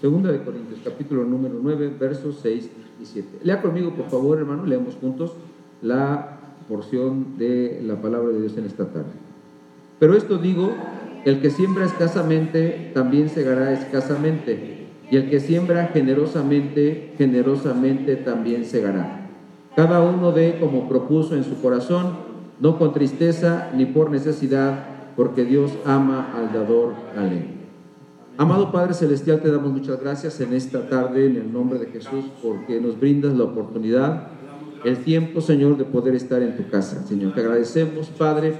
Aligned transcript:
Segunda 0.00 0.32
de 0.32 0.38
Corintios, 0.42 0.80
capítulo 0.82 1.24
número 1.24 1.56
9, 1.62 1.92
versos 2.00 2.38
6 2.40 2.70
y 3.02 3.04
7. 3.04 3.40
Lea 3.42 3.60
conmigo, 3.60 3.90
por 3.90 4.08
favor, 4.08 4.38
hermano, 4.38 4.64
leamos 4.64 4.94
juntos 4.98 5.34
la 5.82 6.38
porción 6.68 7.36
de 7.36 7.82
la 7.84 7.96
palabra 7.96 8.32
de 8.32 8.40
Dios 8.40 8.56
en 8.56 8.64
esta 8.64 8.86
tarde. 8.86 9.12
Pero 9.98 10.16
esto 10.16 10.38
digo, 10.38 10.72
el 11.26 11.42
que 11.42 11.50
siembra 11.50 11.84
escasamente, 11.84 12.92
también 12.94 13.28
segará 13.28 13.74
escasamente, 13.74 14.86
y 15.10 15.16
el 15.16 15.28
que 15.28 15.38
siembra 15.38 15.88
generosamente, 15.88 17.12
generosamente 17.18 18.16
también 18.16 18.64
segará. 18.64 19.28
Cada 19.76 20.00
uno 20.00 20.32
dé 20.32 20.56
como 20.58 20.88
propuso 20.88 21.36
en 21.36 21.44
su 21.44 21.60
corazón, 21.60 22.14
no 22.58 22.78
con 22.78 22.94
tristeza 22.94 23.70
ni 23.76 23.84
por 23.84 24.10
necesidad, 24.10 24.82
porque 25.14 25.44
Dios 25.44 25.72
ama 25.84 26.32
al 26.34 26.54
dador 26.54 26.94
alegre. 27.14 27.59
Amado 28.40 28.72
Padre 28.72 28.94
Celestial, 28.94 29.42
te 29.42 29.50
damos 29.50 29.70
muchas 29.70 30.00
gracias 30.00 30.40
en 30.40 30.54
esta 30.54 30.88
tarde, 30.88 31.26
en 31.26 31.36
el 31.36 31.52
nombre 31.52 31.78
de 31.78 31.88
Jesús, 31.88 32.24
porque 32.42 32.80
nos 32.80 32.98
brindas 32.98 33.34
la 33.36 33.44
oportunidad, 33.44 34.28
el 34.82 34.96
tiempo, 35.04 35.42
Señor, 35.42 35.76
de 35.76 35.84
poder 35.84 36.14
estar 36.14 36.40
en 36.40 36.56
tu 36.56 36.66
casa. 36.70 37.06
Señor, 37.06 37.34
te 37.34 37.40
agradecemos, 37.40 38.06
Padre, 38.08 38.54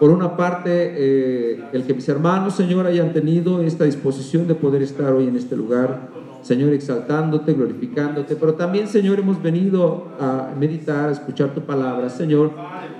por 0.00 0.10
una 0.10 0.36
parte, 0.36 0.70
eh, 0.72 1.64
el 1.72 1.84
que 1.84 1.94
mis 1.94 2.08
hermanos, 2.08 2.56
Señor, 2.56 2.84
hayan 2.84 3.12
tenido 3.12 3.62
esta 3.62 3.84
disposición 3.84 4.48
de 4.48 4.56
poder 4.56 4.82
estar 4.82 5.12
hoy 5.12 5.28
en 5.28 5.36
este 5.36 5.56
lugar, 5.56 6.08
Señor, 6.42 6.72
exaltándote, 6.72 7.52
glorificándote, 7.52 8.34
pero 8.34 8.54
también, 8.54 8.88
Señor, 8.88 9.20
hemos 9.20 9.40
venido 9.40 10.08
a 10.18 10.52
meditar, 10.58 11.10
a 11.10 11.12
escuchar 11.12 11.54
tu 11.54 11.60
palabra, 11.60 12.10
Señor, 12.10 12.50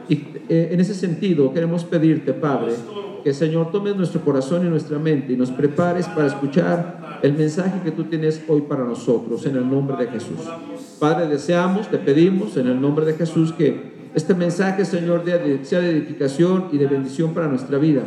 y 0.08 0.14
eh, 0.48 0.70
en 0.72 0.80
ese 0.80 0.94
sentido 0.94 1.52
queremos 1.52 1.84
pedirte, 1.84 2.32
Padre, 2.32 2.72
que 3.22 3.32
Señor 3.32 3.70
tomes 3.70 3.96
nuestro 3.96 4.20
corazón 4.22 4.66
y 4.66 4.70
nuestra 4.70 4.98
mente 4.98 5.32
y 5.32 5.36
nos 5.36 5.50
prepares 5.50 6.06
para 6.08 6.26
escuchar 6.26 7.20
el 7.22 7.34
mensaje 7.34 7.80
que 7.84 7.92
tú 7.92 8.04
tienes 8.04 8.42
hoy 8.48 8.62
para 8.62 8.84
nosotros 8.84 9.46
en 9.46 9.56
el 9.56 9.70
nombre 9.70 9.96
de 9.96 10.10
Jesús. 10.10 10.40
Padre, 10.98 11.28
deseamos, 11.28 11.88
te 11.88 11.98
pedimos 11.98 12.56
en 12.56 12.66
el 12.66 12.80
nombre 12.80 13.04
de 13.06 13.14
Jesús 13.14 13.52
que 13.52 13.92
este 14.14 14.34
mensaje, 14.34 14.84
Señor, 14.84 15.24
sea 15.62 15.80
de 15.80 15.90
edificación 15.90 16.68
y 16.72 16.78
de 16.78 16.86
bendición 16.86 17.32
para 17.32 17.48
nuestra 17.48 17.78
vida. 17.78 18.02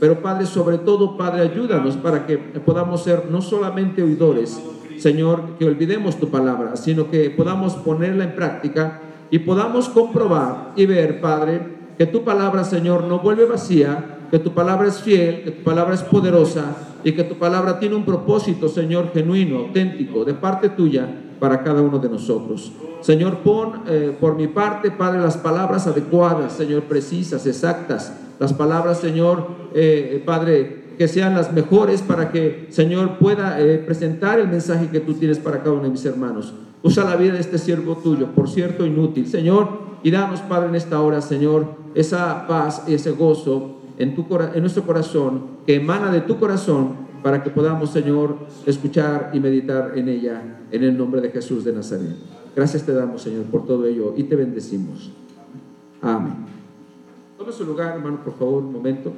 Pero 0.00 0.20
Padre, 0.20 0.46
sobre 0.46 0.78
todo, 0.78 1.16
Padre, 1.16 1.42
ayúdanos 1.42 1.96
para 1.96 2.26
que 2.26 2.38
podamos 2.38 3.04
ser 3.04 3.30
no 3.30 3.40
solamente 3.40 4.02
oidores, 4.02 4.60
Señor, 4.98 5.56
que 5.58 5.66
olvidemos 5.66 6.18
tu 6.18 6.28
palabra, 6.30 6.76
sino 6.76 7.10
que 7.10 7.30
podamos 7.30 7.74
ponerla 7.76 8.24
en 8.24 8.34
práctica 8.34 9.02
y 9.30 9.40
podamos 9.40 9.88
comprobar 9.88 10.72
y 10.76 10.86
ver, 10.86 11.20
Padre, 11.20 11.76
que 11.98 12.06
tu 12.06 12.24
palabra, 12.24 12.64
Señor, 12.64 13.04
no 13.04 13.20
vuelve 13.20 13.46
vacía, 13.46 14.18
que 14.30 14.38
tu 14.38 14.52
palabra 14.52 14.88
es 14.88 15.00
fiel, 15.00 15.42
que 15.44 15.50
tu 15.50 15.62
palabra 15.62 15.94
es 15.94 16.02
poderosa 16.02 16.76
y 17.04 17.12
que 17.12 17.24
tu 17.24 17.36
palabra 17.36 17.78
tiene 17.78 17.94
un 17.94 18.04
propósito, 18.04 18.68
Señor, 18.68 19.12
genuino, 19.12 19.58
auténtico, 19.58 20.24
de 20.24 20.34
parte 20.34 20.70
tuya 20.70 21.08
para 21.38 21.62
cada 21.62 21.82
uno 21.82 21.98
de 21.98 22.08
nosotros. 22.08 22.72
Señor, 23.00 23.38
pon 23.38 23.82
eh, 23.86 24.16
por 24.18 24.36
mi 24.36 24.48
parte, 24.48 24.90
Padre, 24.90 25.20
las 25.20 25.36
palabras 25.36 25.86
adecuadas, 25.86 26.52
Señor, 26.52 26.84
precisas, 26.84 27.46
exactas, 27.46 28.12
las 28.38 28.52
palabras, 28.52 28.98
Señor, 28.98 29.46
eh, 29.74 30.22
Padre, 30.26 30.94
que 30.98 31.08
sean 31.08 31.34
las 31.34 31.52
mejores 31.52 32.02
para 32.02 32.32
que, 32.32 32.66
Señor, 32.70 33.18
pueda 33.18 33.60
eh, 33.60 33.78
presentar 33.78 34.40
el 34.40 34.48
mensaje 34.48 34.88
que 34.88 35.00
tú 35.00 35.14
tienes 35.14 35.38
para 35.38 35.58
cada 35.58 35.72
uno 35.72 35.84
de 35.84 35.90
mis 35.90 36.04
hermanos. 36.04 36.52
Usa 36.86 37.02
la 37.02 37.16
vida 37.16 37.32
de 37.32 37.40
este 37.40 37.58
siervo 37.58 37.96
tuyo, 37.96 38.28
por 38.28 38.48
cierto, 38.48 38.86
inútil, 38.86 39.26
Señor, 39.26 39.68
y 40.04 40.12
danos, 40.12 40.40
Padre, 40.42 40.68
en 40.68 40.76
esta 40.76 41.00
hora, 41.00 41.20
Señor, 41.20 41.66
esa 41.96 42.46
paz 42.46 42.84
y 42.86 42.94
ese 42.94 43.10
gozo 43.10 43.78
en, 43.98 44.14
tu, 44.14 44.24
en 44.54 44.60
nuestro 44.60 44.84
corazón, 44.84 45.42
que 45.66 45.74
emana 45.74 46.12
de 46.12 46.20
tu 46.20 46.38
corazón, 46.38 47.06
para 47.24 47.42
que 47.42 47.50
podamos, 47.50 47.90
Señor, 47.90 48.36
escuchar 48.66 49.30
y 49.32 49.40
meditar 49.40 49.98
en 49.98 50.08
ella, 50.08 50.60
en 50.70 50.84
el 50.84 50.96
nombre 50.96 51.20
de 51.20 51.30
Jesús 51.30 51.64
de 51.64 51.72
Nazaret. 51.72 52.14
Gracias 52.54 52.84
te 52.84 52.92
damos, 52.92 53.22
Señor, 53.22 53.46
por 53.46 53.66
todo 53.66 53.84
ello 53.84 54.14
y 54.16 54.22
te 54.22 54.36
bendecimos. 54.36 55.10
Amén. 56.00 56.34
Tome 57.36 57.50
su 57.50 57.64
lugar, 57.64 57.96
hermano, 57.96 58.22
por 58.22 58.34
favor, 58.34 58.62
un 58.62 58.72
momento. 58.72 59.12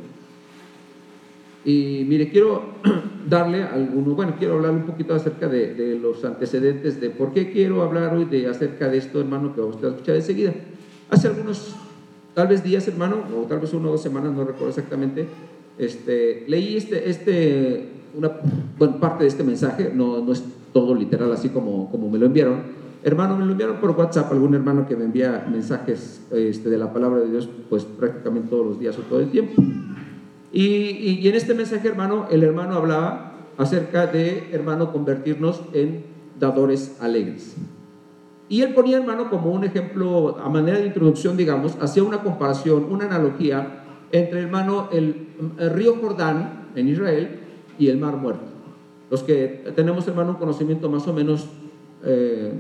Y 1.65 2.05
mire, 2.09 2.31
quiero 2.31 2.75
darle 3.29 3.63
alguno, 3.63 4.15
bueno, 4.15 4.35
quiero 4.39 4.55
hablar 4.55 4.73
un 4.73 4.87
poquito 4.87 5.15
acerca 5.15 5.49
de, 5.49 5.75
de, 5.75 5.99
los 5.99 6.25
antecedentes 6.25 7.01
de 7.01 7.11
por 7.11 7.33
qué 7.33 7.53
quiero 7.53 7.83
hablar 7.83 8.15
hoy 8.15 8.25
de 8.25 8.47
acerca 8.47 8.89
de 8.89 8.99
esto, 8.99 9.21
hermano, 9.21 9.55
que 9.55 9.61
vamos 9.61 9.83
a 9.83 9.89
escuchar 9.89 10.17
enseguida. 10.17 10.55
Hace 11.11 11.29
algunos 11.29 11.75
tal 12.35 12.49
vez 12.49 12.63
días, 12.63 12.87
hermano, 12.87 13.17
o 13.37 13.43
tal 13.47 13.59
vez 13.59 13.73
una 13.75 13.89
o 13.89 13.93
dos 13.93 14.03
semanas, 14.03 14.33
no 14.33 14.45
recuerdo 14.45 14.69
exactamente, 14.69 15.27
este, 15.79 16.45
leí 16.47 16.77
este, 16.77 17.11
este, 17.11 17.89
una 18.15 18.31
bueno, 18.79 19.01
parte 19.01 19.25
de 19.25 19.29
este 19.29 19.45
mensaje, 19.45 19.93
no, 19.95 20.25
no 20.25 20.33
es 20.33 20.45
todo 20.73 20.95
literal 20.95 21.33
así 21.33 21.49
como, 21.49 21.91
como 21.91 22.09
me 22.09 22.19
lo 22.19 22.27
enviaron. 22.27 22.63
Hermano, 23.03 23.37
me 23.37 23.45
lo 23.45 23.53
enviaron 23.53 23.79
por 23.79 23.91
WhatsApp, 23.91 24.31
algún 24.33 24.55
hermano 24.55 24.87
que 24.87 24.97
me 24.97 25.05
envía 25.05 25.47
mensajes 25.51 26.21
este, 26.33 26.69
de 26.69 26.79
la 26.79 26.93
palabra 26.93 27.21
de 27.21 27.31
Dios, 27.31 27.49
pues 27.69 27.85
prácticamente 27.85 28.49
todos 28.51 28.67
los 28.67 28.81
días 28.81 28.99
o 28.99 29.03
todo 29.03 29.21
el 29.21 29.31
tiempo. 29.31 29.63
Y, 30.53 30.65
y, 30.65 31.19
y 31.23 31.29
en 31.29 31.35
este 31.35 31.55
mensaje, 31.55 31.89
hermano, 31.89 32.27
el 32.31 32.43
hermano 32.43 32.75
hablaba 32.75 33.35
acerca 33.59 34.07
de, 34.07 34.49
hermano, 34.53 34.93
convertirnos 34.93 35.63
en 35.73 36.05
dadores 36.39 36.97
alegres. 37.01 37.57
Y 38.49 38.63
él 38.63 38.73
ponía, 38.73 38.97
hermano, 38.97 39.29
como 39.29 39.51
un 39.51 39.65
ejemplo, 39.65 40.39
a 40.39 40.49
manera 40.49 40.79
de 40.79 40.87
introducción, 40.87 41.37
digamos, 41.37 41.77
hacía 41.81 42.03
una 42.03 42.23
comparación, 42.23 42.85
una 42.91 43.05
analogía 43.05 43.85
entre, 44.11 44.41
hermano, 44.41 44.89
el, 44.91 45.29
río 45.75 45.97
Jordán 46.01 46.69
en 46.75 46.89
Israel 46.89 47.41
y 47.79 47.89
el 47.89 47.99
Mar 47.99 48.17
Muerto. 48.17 48.47
Los 49.11 49.23
que 49.23 49.73
tenemos, 49.77 50.09
hermano, 50.09 50.31
un 50.31 50.37
conocimiento 50.37 50.89
más 50.89 51.07
o 51.07 51.13
menos, 51.13 51.49
eh, 52.05 52.53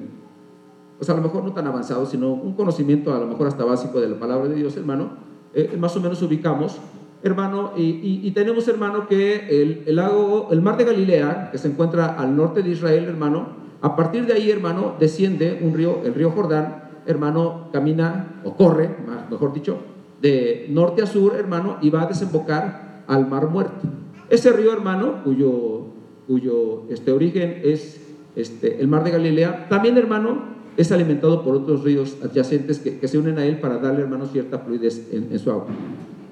pues 0.99 1.09
a 1.09 1.15
lo 1.15 1.23
mejor 1.23 1.45
no 1.45 1.53
tan 1.53 1.67
avanzado, 1.67 2.05
sino 2.05 2.33
un 2.33 2.55
conocimiento 2.55 3.15
a 3.15 3.19
lo 3.19 3.27
mejor 3.27 3.47
hasta 3.47 3.65
básico 3.65 4.01
de 4.01 4.09
la 4.09 4.19
palabra 4.19 4.49
de 4.49 4.57
Dios, 4.57 4.77
hermano, 4.77 5.11
eh, 5.55 5.77
más 5.79 5.97
o 5.97 6.01
menos 6.01 6.21
ubicamos, 6.21 6.79
hermano, 7.23 7.73
y, 7.77 8.31
tenemos, 8.33 8.69
hermano, 8.69 9.09
que 9.09 9.63
el, 9.87 9.97
lago, 9.97 10.49
el 10.51 10.63
mar 10.63 10.77
de 10.77 10.85
Galilea, 10.85 11.51
que 11.51 11.59
se 11.59 11.69
encuentra 11.69 12.15
al 12.15 12.37
norte 12.37 12.63
de 12.63 12.71
Israel, 12.71 13.05
hermano, 13.05 13.49
a 13.81 13.97
partir 13.97 14.27
de 14.27 14.33
ahí, 14.33 14.51
hermano, 14.51 14.95
desciende 14.99 15.61
un 15.63 15.75
río, 15.75 16.01
el 16.05 16.15
río 16.15 16.31
Jordán, 16.31 16.91
hermano, 17.07 17.69
camina 17.73 18.41
o 18.45 18.55
corre, 18.55 18.91
mejor 19.31 19.53
dicho, 19.53 19.79
de 20.21 20.67
norte 20.71 21.03
a 21.03 21.07
sur, 21.07 21.35
hermano, 21.37 21.79
y 21.81 21.91
va 21.91 22.03
a 22.03 22.07
desembocar 22.07 23.03
al 23.07 23.29
Mar 23.29 23.49
Muerto. 23.49 23.89
Ese 24.31 24.53
río, 24.53 24.73
hermano, 24.73 25.23
cuyo, 25.25 26.85
este, 26.91 27.13
origen 27.13 27.61
es 27.65 28.01
este, 28.37 28.81
el 28.81 28.89
Mar 28.89 29.05
de 29.05 29.11
Galilea, 29.11 29.69
también, 29.69 29.97
hermano, 29.97 30.59
es 30.77 30.93
alimentado 30.93 31.43
por 31.43 31.57
otros 31.57 31.83
ríos 31.83 32.17
adyacentes 32.23 32.79
que, 32.79 33.09
se 33.09 33.19
unen 33.19 33.39
a 33.39 33.45
él 33.45 33.59
para 33.59 33.79
darle, 33.79 34.03
hermano, 34.03 34.27
cierta 34.27 34.59
fluidez 34.61 35.09
en 35.13 35.37
su 35.39 35.51
agua. 35.51 35.67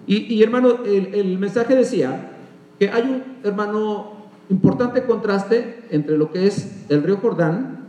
Y, 0.06 0.34
y 0.34 0.42
hermano, 0.42 0.84
el, 0.84 1.14
el 1.14 1.38
mensaje 1.38 1.74
decía 1.74 2.32
que 2.78 2.90
hay 2.90 3.02
un, 3.02 3.22
hermano, 3.44 4.16
importante 4.48 5.04
contraste 5.04 5.84
entre 5.90 6.16
lo 6.16 6.30
que 6.30 6.46
es 6.46 6.86
el 6.88 7.02
río 7.02 7.16
Jordán, 7.18 7.88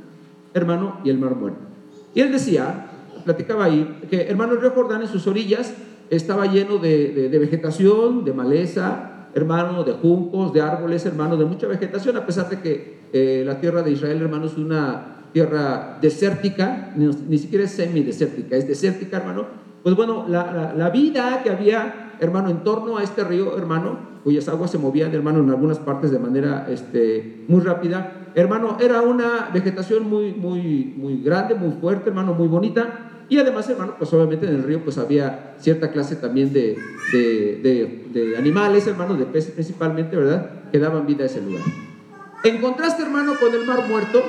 hermano, 0.53 0.99
y 1.03 1.09
el 1.09 1.19
Mar 1.19 1.35
Muerto. 1.35 1.59
Y 2.13 2.21
él 2.21 2.31
decía, 2.31 2.87
platicaba 3.25 3.65
ahí, 3.65 3.99
que 4.09 4.23
hermano, 4.23 4.53
el 4.53 4.61
río 4.61 4.71
Jordán 4.71 5.01
en 5.01 5.07
sus 5.07 5.27
orillas 5.27 5.73
estaba 6.09 6.45
lleno 6.45 6.77
de, 6.77 7.29
de, 7.29 7.39
vegetación, 7.39 8.23
de 8.23 8.33
maleza, 8.33 9.27
hermano, 9.35 9.83
de 9.83 9.93
juncos, 9.93 10.53
de 10.53 10.61
árboles, 10.61 11.05
hermano, 11.05 11.37
de 11.37 11.45
mucha 11.45 11.67
vegetación, 11.67 12.17
a 12.17 12.25
pesar 12.25 12.49
de 12.49 12.59
que 12.59 12.97
eh, 13.13 13.43
la 13.45 13.59
tierra 13.59 13.83
de 13.83 13.91
Israel, 13.91 14.21
hermano, 14.21 14.45
es 14.45 14.57
una 14.57 15.17
tierra 15.33 15.99
desértica, 16.01 16.93
ni, 16.95 17.07
ni 17.07 17.37
siquiera 17.37 17.65
es 17.65 17.71
semidesértica, 17.71 18.55
es 18.55 18.67
desértica, 18.67 19.17
hermano. 19.17 19.45
Pues 19.83 19.95
bueno, 19.95 20.25
la, 20.27 20.51
la, 20.51 20.73
la 20.73 20.89
vida 20.89 21.41
que 21.43 21.49
había, 21.49 22.06
hermano, 22.19 22.49
en 22.49 22.63
torno 22.63 22.97
a 22.97 23.03
este 23.03 23.23
río, 23.23 23.57
hermano, 23.57 23.97
cuyas 24.23 24.47
aguas 24.49 24.71
se 24.71 24.77
movían, 24.77 25.13
hermano, 25.13 25.39
en 25.39 25.49
algunas 25.49 25.79
partes 25.79 26.11
de 26.11 26.19
manera 26.19 26.67
este, 26.69 27.45
muy 27.47 27.61
rápida. 27.61 28.31
Hermano, 28.35 28.77
era 28.79 29.01
una 29.01 29.49
vegetación 29.53 30.09
muy, 30.09 30.33
muy, 30.33 30.93
muy 30.97 31.21
grande, 31.23 31.55
muy 31.55 31.71
fuerte, 31.79 32.09
hermano, 32.09 32.33
muy 32.33 32.47
bonita. 32.47 33.07
Y 33.29 33.39
además, 33.39 33.69
hermano, 33.69 33.95
pues 33.97 34.13
obviamente 34.13 34.47
en 34.47 34.55
el 34.55 34.63
río 34.63 34.83
pues 34.83 34.97
había 34.97 35.55
cierta 35.59 35.91
clase 35.91 36.15
también 36.15 36.53
de, 36.53 36.77
de, 37.11 38.05
de, 38.13 38.37
animales, 38.37 38.87
hermano, 38.87 39.15
de 39.15 39.25
peces 39.25 39.51
principalmente, 39.51 40.15
¿verdad? 40.15 40.69
Que 40.71 40.79
daban 40.79 41.05
vida 41.05 41.23
a 41.23 41.27
ese 41.27 41.41
lugar. 41.41 41.63
En 42.43 42.61
contraste, 42.61 43.03
hermano, 43.03 43.33
con 43.39 43.53
el 43.53 43.65
mar 43.65 43.87
muerto, 43.87 44.23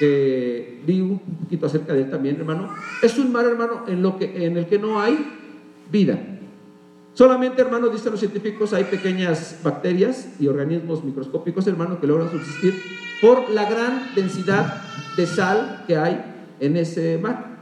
que 0.00 0.82
vi 0.86 1.00
un 1.00 1.18
poquito 1.18 1.66
acerca 1.66 1.92
de 1.92 2.02
él 2.02 2.10
también, 2.10 2.36
hermano, 2.36 2.70
es 3.02 3.18
un 3.18 3.30
mar, 3.30 3.44
hermano, 3.44 3.84
en, 3.86 4.02
lo 4.02 4.18
que, 4.18 4.46
en 4.46 4.56
el 4.56 4.66
que 4.66 4.78
no 4.78 5.00
hay 5.00 5.18
vida. 5.90 6.18
Solamente, 7.14 7.60
hermano, 7.60 7.88
dicen 7.88 8.12
los 8.12 8.20
científicos, 8.20 8.72
hay 8.72 8.84
pequeñas 8.84 9.58
bacterias 9.62 10.28
y 10.40 10.48
organismos 10.48 11.04
microscópicos, 11.04 11.66
hermano, 11.66 12.00
que 12.00 12.06
logran 12.06 12.30
subsistir 12.30 12.74
por 13.20 13.50
la 13.50 13.68
gran 13.68 14.14
densidad 14.14 14.82
de 15.16 15.26
sal 15.26 15.84
que 15.86 15.96
hay 15.96 16.46
en 16.60 16.76
ese 16.76 17.18
mar. 17.18 17.52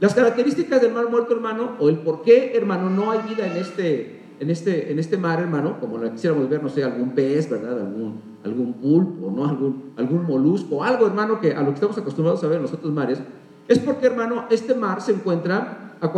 Las 0.00 0.14
características 0.14 0.80
del 0.80 0.92
mar 0.92 1.08
muerto, 1.08 1.34
hermano, 1.34 1.76
o 1.78 1.88
el 1.88 1.98
por 1.98 2.22
qué, 2.22 2.56
hermano, 2.56 2.90
no 2.90 3.12
hay 3.12 3.20
vida 3.28 3.46
en 3.46 3.58
este, 3.58 4.22
en 4.40 4.50
este, 4.50 4.90
en 4.90 4.98
este 4.98 5.16
mar, 5.16 5.38
hermano, 5.38 5.78
como 5.78 5.98
la 5.98 6.10
quisiéramos 6.10 6.48
ver, 6.48 6.60
no 6.62 6.68
sé, 6.68 6.82
algún 6.82 7.10
pez, 7.10 7.48
¿verdad? 7.48 7.78
Algún, 7.78 8.20
algún 8.42 8.72
pulpo, 8.74 9.30
¿no? 9.30 9.46
algún, 9.46 9.92
algún 9.96 10.24
molusco, 10.24 10.82
algo, 10.82 11.06
hermano, 11.06 11.40
que 11.40 11.54
a 11.54 11.60
lo 11.60 11.68
que 11.68 11.74
estamos 11.74 11.96
acostumbrados 11.96 12.42
a 12.42 12.48
ver 12.48 12.56
en 12.56 12.62
los 12.62 12.72
otros 12.72 12.92
mares, 12.92 13.20
es 13.68 13.78
porque, 13.78 14.06
hermano, 14.06 14.46
este 14.50 14.74
mar 14.74 15.00
se 15.00 15.12
encuentra 15.12 15.96
a 16.00 16.12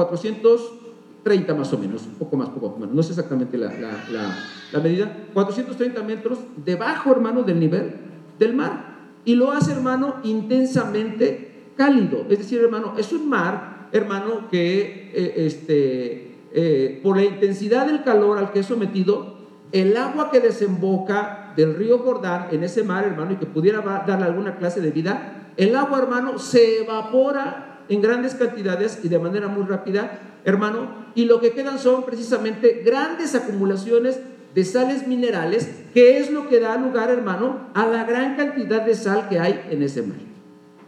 430 1.23 1.55
más 1.55 1.73
o 1.73 1.79
menos, 1.79 2.07
un 2.07 2.15
poco 2.15 2.37
más, 2.37 2.49
poco 2.51 2.77
menos, 2.79 2.95
no 2.95 3.03
sé 3.03 3.11
exactamente 3.11 3.57
la, 3.57 3.73
la, 3.73 4.37
la, 4.73 4.81
medida, 4.81 5.17
430 5.33 6.03
metros 6.03 6.39
debajo, 6.65 7.13
hermano, 7.13 7.43
del 7.43 7.61
nivel 7.61 7.95
del 8.39 8.55
mar. 8.55 8.93
Y 9.25 9.37
lo 9.37 9.53
hace, 9.53 9.73
hermano, 9.73 10.17
intensamente 10.25 11.71
cálido. 11.77 12.27
Es 12.29 12.39
decir, 12.39 12.61
hermano, 12.61 12.95
es 12.99 13.13
un 13.13 13.29
mar, 13.29 13.89
hermano, 13.93 14.49
que 14.51 15.13
eh, 15.15 15.35
este, 15.37 16.35
eh, 16.53 17.01
por 17.03 17.17
la 17.17 17.25
intensidad 17.25 17.87
del 17.87 18.03
calor 18.03 18.39
al 18.39 18.51
que 18.51 18.61
es 18.61 18.67
sometido, 18.67 19.37
el 19.71 19.97
agua 19.97 20.31
que 20.31 20.41
desemboca 20.41 21.53
del 21.57 21.77
río 21.77 21.99
Jordán 21.99 22.49
en 22.51 22.65
ese 22.65 22.83
mar, 22.83 23.05
hermano, 23.05 23.33
y 23.33 23.37
que 23.37 23.47
pudiera 23.47 23.81
darle 23.81 24.27
alguna 24.27 24.57
clase 24.57 24.81
de 24.81 24.91
vida, 24.91 25.53
el 25.57 25.77
agua, 25.77 26.01
hermano, 26.01 26.39
se 26.39 26.81
evapora 26.81 27.72
en 27.89 28.03
grandes 28.03 28.35
cantidades 28.35 29.01
y 29.03 29.09
de 29.09 29.19
manera 29.19 29.49
muy 29.49 29.65
rápida, 29.65 30.21
hermano, 30.45 31.03
y 31.15 31.25
lo 31.27 31.41
que 31.41 31.53
quedan 31.53 31.79
son 31.79 32.05
precisamente 32.05 32.83
grandes 32.85 33.35
acumulaciones 33.35 34.21
de 34.55 34.65
sales 34.65 35.07
minerales, 35.07 35.69
que 35.95 36.19
es 36.19 36.31
lo 36.31 36.49
que 36.49 36.61
da 36.61 36.77
lugar, 36.77 37.11
hermano, 37.11 37.69
a 37.75 37.87
la 37.87 38.05
gran 38.05 38.37
cantidad 38.37 38.83
de 38.83 38.95
sal 38.95 39.29
que 39.29 39.39
hay 39.39 39.69
en 39.71 39.83
ese 39.83 40.03
mar. 40.03 40.19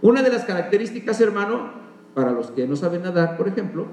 Una 0.03 0.23
de 0.23 0.31
las 0.31 0.45
características, 0.45 1.21
hermano, 1.21 1.73
para 2.15 2.31
los 2.31 2.51
que 2.51 2.67
no 2.67 2.77
saben 2.77 3.03
nadar, 3.03 3.37
por 3.37 3.49
ejemplo, 3.49 3.87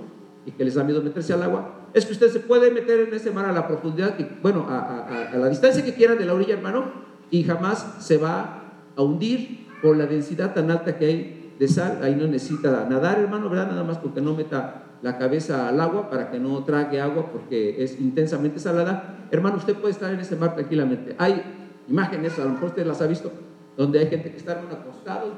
y 0.46 0.52
que 0.52 0.66
les 0.66 0.76
da 0.76 0.84
miedo 0.84 1.02
meterse 1.02 1.34
al 1.34 1.44
agua, 1.44 1.88
es 1.94 2.06
que 2.06 2.14
usted 2.14 2.30
se 2.30 2.40
puede 2.40 2.72
meter 2.72 3.00
en 3.08 3.14
ese 3.14 3.32
mar 3.32 3.46
a 3.46 3.52
la 3.52 3.68
profundidad, 3.68 4.16
que, 4.16 4.28
bueno, 4.42 4.68
a, 4.70 5.32
la 5.34 5.48
distancia 5.48 5.84
que 5.84 5.94
quiera 5.94 6.16
de 6.16 6.26
la 6.26 6.34
orilla, 6.34 6.54
hermano, 6.54 6.92
y 7.30 7.44
jamás 7.44 7.96
se 8.00 8.18
va 8.18 8.64
a 8.96 9.02
hundir 9.02 9.68
por 9.82 9.96
la 9.96 10.06
densidad 10.06 10.54
tan 10.54 10.70
alta 10.70 10.98
que 10.98 11.06
hay 11.06 11.41
de 11.62 11.68
sal. 11.68 12.00
Ahí 12.02 12.16
no 12.16 12.26
necesita 12.26 12.88
nadar, 12.90 13.20
hermano, 13.20 13.48
¿verdad? 13.48 13.68
Nada 13.68 13.84
más 13.84 14.00
porque 14.00 14.20
no 14.20 14.34
meta 14.34 14.98
la 15.04 15.20
cabeza 15.20 15.70
al 15.70 15.80
agua 15.80 16.10
para 16.10 16.32
que 16.32 16.40
no 16.40 16.64
trague 16.64 17.00
agua 17.00 17.32
porque 17.32 17.84
es 17.84 18.02
intensamente 18.02 18.60
salada. 18.60 19.28
Hermano, 19.30 19.58
usted 19.58 19.76
puede 19.76 19.92
estar 19.92 20.12
en 20.12 20.20
ese 20.20 20.36
mar 20.36 20.56
tranquilamente. 20.56 21.16
Hay 21.20 21.40
imágenes, 21.88 22.40
a 22.40 22.46
lo 22.46 22.50
mejor 22.50 22.70
usted 22.70 22.86
las 22.86 23.00
ha 23.04 23.06
visto, 23.06 23.32
donde 23.78 24.00
hay 24.00 24.08
gente 24.08 24.32
que 24.32 24.38
está 24.38 24.54
acostado 24.54 25.34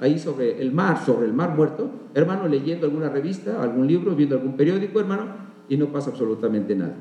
ahí 0.00 0.18
sobre 0.18 0.60
el 0.60 0.72
mar, 0.72 1.04
sobre 1.06 1.26
el 1.26 1.32
mar 1.32 1.54
muerto, 1.54 1.88
hermano, 2.14 2.48
leyendo 2.48 2.86
alguna 2.86 3.08
revista, 3.08 3.62
algún 3.62 3.86
libro, 3.86 4.16
viendo 4.16 4.34
algún 4.34 4.56
periódico, 4.56 4.98
hermano, 4.98 5.26
y 5.68 5.76
no 5.76 5.92
pasa 5.92 6.10
absolutamente 6.10 6.74
nada. 6.74 6.96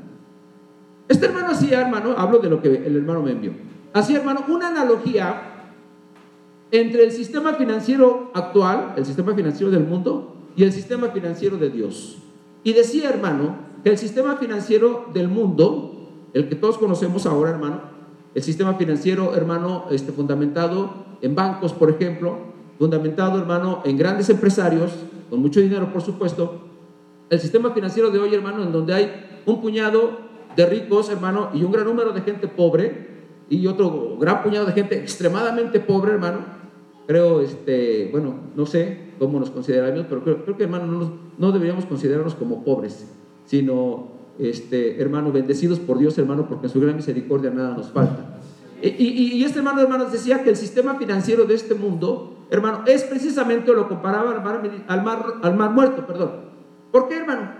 Este 1.07 1.25
hermano 1.25 1.48
hacía, 1.48 1.81
hermano, 1.81 2.13
hablo 2.15 2.38
de 2.38 2.51
lo 2.51 2.62
que 2.62 2.86
el 2.86 2.95
hermano 2.98 3.24
me 3.24 3.31
envió, 3.31 3.54
hacía, 3.94 4.19
hermano, 4.19 4.45
una 4.48 4.68
analogía 4.68 5.58
entre 6.71 7.04
el 7.04 7.12
sistema 7.12 7.54
financiero 7.54 8.31
actual, 8.33 8.94
el 8.98 9.06
sistema 9.06 9.33
financiero 9.33 9.71
del 9.71 9.86
mundo, 9.86 10.36
y 10.56 10.63
el 10.63 10.74
sistema 10.74 11.10
financiero 11.10 11.57
de 11.57 11.69
Dios. 11.69 12.18
Y 12.63 12.74
decía, 12.74 13.10
hermano, 13.10 13.56
que 13.83 13.89
el 13.92 13.98
sistema 13.98 14.36
financiero 14.36 15.06
del 15.13 15.30
mundo, 15.30 16.10
el 16.33 16.50
que 16.50 16.56
todos 16.56 16.77
conocemos 16.77 17.25
ahora, 17.25 17.51
hermano, 17.51 17.81
el 18.36 18.44
sistema 18.44 18.74
financiero, 18.74 19.36
hermano, 19.36 19.86
este, 19.89 20.12
fundamentado 20.12 21.06
en 21.21 21.33
bancos, 21.33 21.74
por 21.74 21.89
ejemplo, 21.89 22.38
fundamentado, 22.77 23.39
hermano, 23.39 23.81
en 23.86 23.98
grandes 23.98 24.30
empresarios, 24.30 24.92
con 25.30 25.42
mucho 25.42 25.62
dinero, 25.62 25.92
por 25.92 26.01
supuesto, 26.01 26.62
el 27.30 27.39
sistema 27.39 27.72
financiero 27.72 28.12
de 28.12 28.19
hoy, 28.19 28.33
hermano, 28.33 28.63
en 28.63 28.72
donde 28.72 28.94
hay 28.94 29.42
un 29.45 29.62
puñado 29.62 30.19
de 30.56 30.65
ricos, 30.65 31.10
hermano, 31.10 31.51
y 31.54 31.63
un 31.63 31.72
gran 31.72 31.86
número 31.86 32.12
de 32.12 32.22
gente 32.22 32.48
pobre, 32.48 33.07
y 33.50 33.65
otro 33.65 34.18
gran 34.19 34.44
puñado 34.44 34.65
de 34.65 34.74
gente 34.74 34.98
extremadamente 34.98 35.80
pobre, 35.80 36.12
hermano, 36.12 36.58
creo, 37.09 37.41
este, 37.41 38.07
bueno, 38.11 38.35
no 38.56 38.67
sé, 38.67 39.13
cómo 39.17 39.39
nos 39.39 39.50
consideramos, 39.50 40.06
pero 40.07 40.23
creo, 40.23 40.56
que 40.56 40.63
hermano 40.63 41.11
no, 41.39 41.51
deberíamos 41.51 41.88
considerarnos 41.88 42.35
como 42.35 42.63
pobres, 42.63 43.07
sino 43.45 44.09
este, 44.38 45.01
hermano, 45.01 45.31
bendecidos 45.31 45.79
por 45.79 45.97
Dios, 45.97 46.15
hermano, 46.19 46.47
porque 46.47 46.67
en 46.67 46.71
su 46.71 46.79
gran 46.79 46.95
misericordia 46.95 47.50
nada 47.50 47.75
nos 47.75 47.89
falta. 47.89 48.38
Y, 48.83 49.44
este 49.44 49.57
hermano, 49.57 49.81
hermanos, 49.81 50.11
decía 50.11 50.44
que 50.44 50.51
el 50.51 50.56
sistema 50.56 51.00
financiero 51.00 51.45
de 51.45 51.56
este 51.56 51.73
mundo, 51.73 52.45
hermano, 52.51 52.83
es 52.85 53.03
precisamente, 53.06 53.73
lo 53.73 53.89
comparaba 53.89 54.29
al 54.29 54.44
mar, 54.44 54.62
al 54.88 55.03
mar, 55.03 55.25
al 55.41 55.55
mar 55.55 55.71
muerto, 55.71 56.05
perdón. 56.05 56.29
¿Por 56.91 57.07
qué, 57.07 57.17
hermano? 57.17 57.53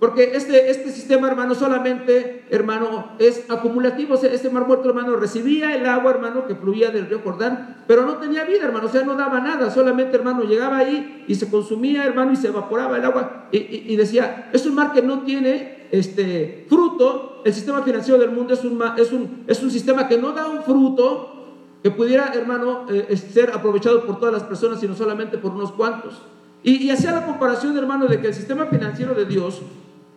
Porque 0.00 0.32
este, 0.34 0.70
este 0.70 0.90
sistema, 0.90 1.28
hermano, 1.28 1.54
solamente, 1.54 2.46
hermano, 2.48 3.12
es 3.18 3.44
acumulativo. 3.50 4.14
este 4.14 4.48
mar 4.48 4.66
muerto, 4.66 4.88
hermano, 4.88 5.14
recibía 5.16 5.76
el 5.76 5.84
agua, 5.84 6.12
hermano, 6.12 6.46
que 6.46 6.54
fluía 6.54 6.90
del 6.90 7.06
río 7.06 7.20
Jordán, 7.22 7.84
pero 7.86 8.06
no 8.06 8.14
tenía 8.14 8.44
vida, 8.44 8.64
hermano, 8.64 8.86
o 8.86 8.88
sea, 8.88 9.02
no 9.02 9.14
daba 9.14 9.40
nada. 9.40 9.70
Solamente, 9.70 10.16
hermano, 10.16 10.44
llegaba 10.44 10.78
ahí 10.78 11.26
y 11.28 11.34
se 11.34 11.50
consumía, 11.50 12.06
hermano, 12.06 12.32
y 12.32 12.36
se 12.36 12.48
evaporaba 12.48 12.96
el 12.96 13.04
agua. 13.04 13.48
Y, 13.52 13.94
decía, 13.94 14.48
es 14.54 14.64
un 14.64 14.74
mar 14.74 14.92
que 14.92 15.02
no 15.02 15.20
tiene 15.20 15.88
este 15.92 16.64
fruto. 16.70 17.42
El 17.44 17.52
sistema 17.52 17.82
financiero 17.82 18.18
del 18.18 18.30
mundo 18.30 18.54
es 18.54 18.64
un, 18.64 18.82
es 18.96 19.12
un, 19.12 19.44
es 19.46 19.62
un 19.62 19.70
sistema 19.70 20.08
que 20.08 20.16
no 20.16 20.32
da 20.32 20.46
un 20.46 20.62
fruto 20.62 21.58
que 21.82 21.90
pudiera, 21.90 22.32
hermano, 22.32 22.86
eh, 22.88 23.14
ser 23.18 23.50
aprovechado 23.52 24.06
por 24.06 24.18
todas 24.18 24.32
las 24.32 24.44
personas, 24.44 24.80
sino 24.80 24.94
solamente 24.94 25.36
por 25.36 25.52
unos 25.52 25.72
cuantos. 25.72 26.22
Y, 26.62 26.84
y 26.84 26.90
hacía 26.90 27.12
la 27.12 27.26
comparación, 27.26 27.76
hermano, 27.76 28.06
de 28.06 28.18
que 28.18 28.28
el 28.28 28.34
sistema 28.34 28.64
financiero 28.64 29.14
de 29.14 29.26
Dios 29.26 29.60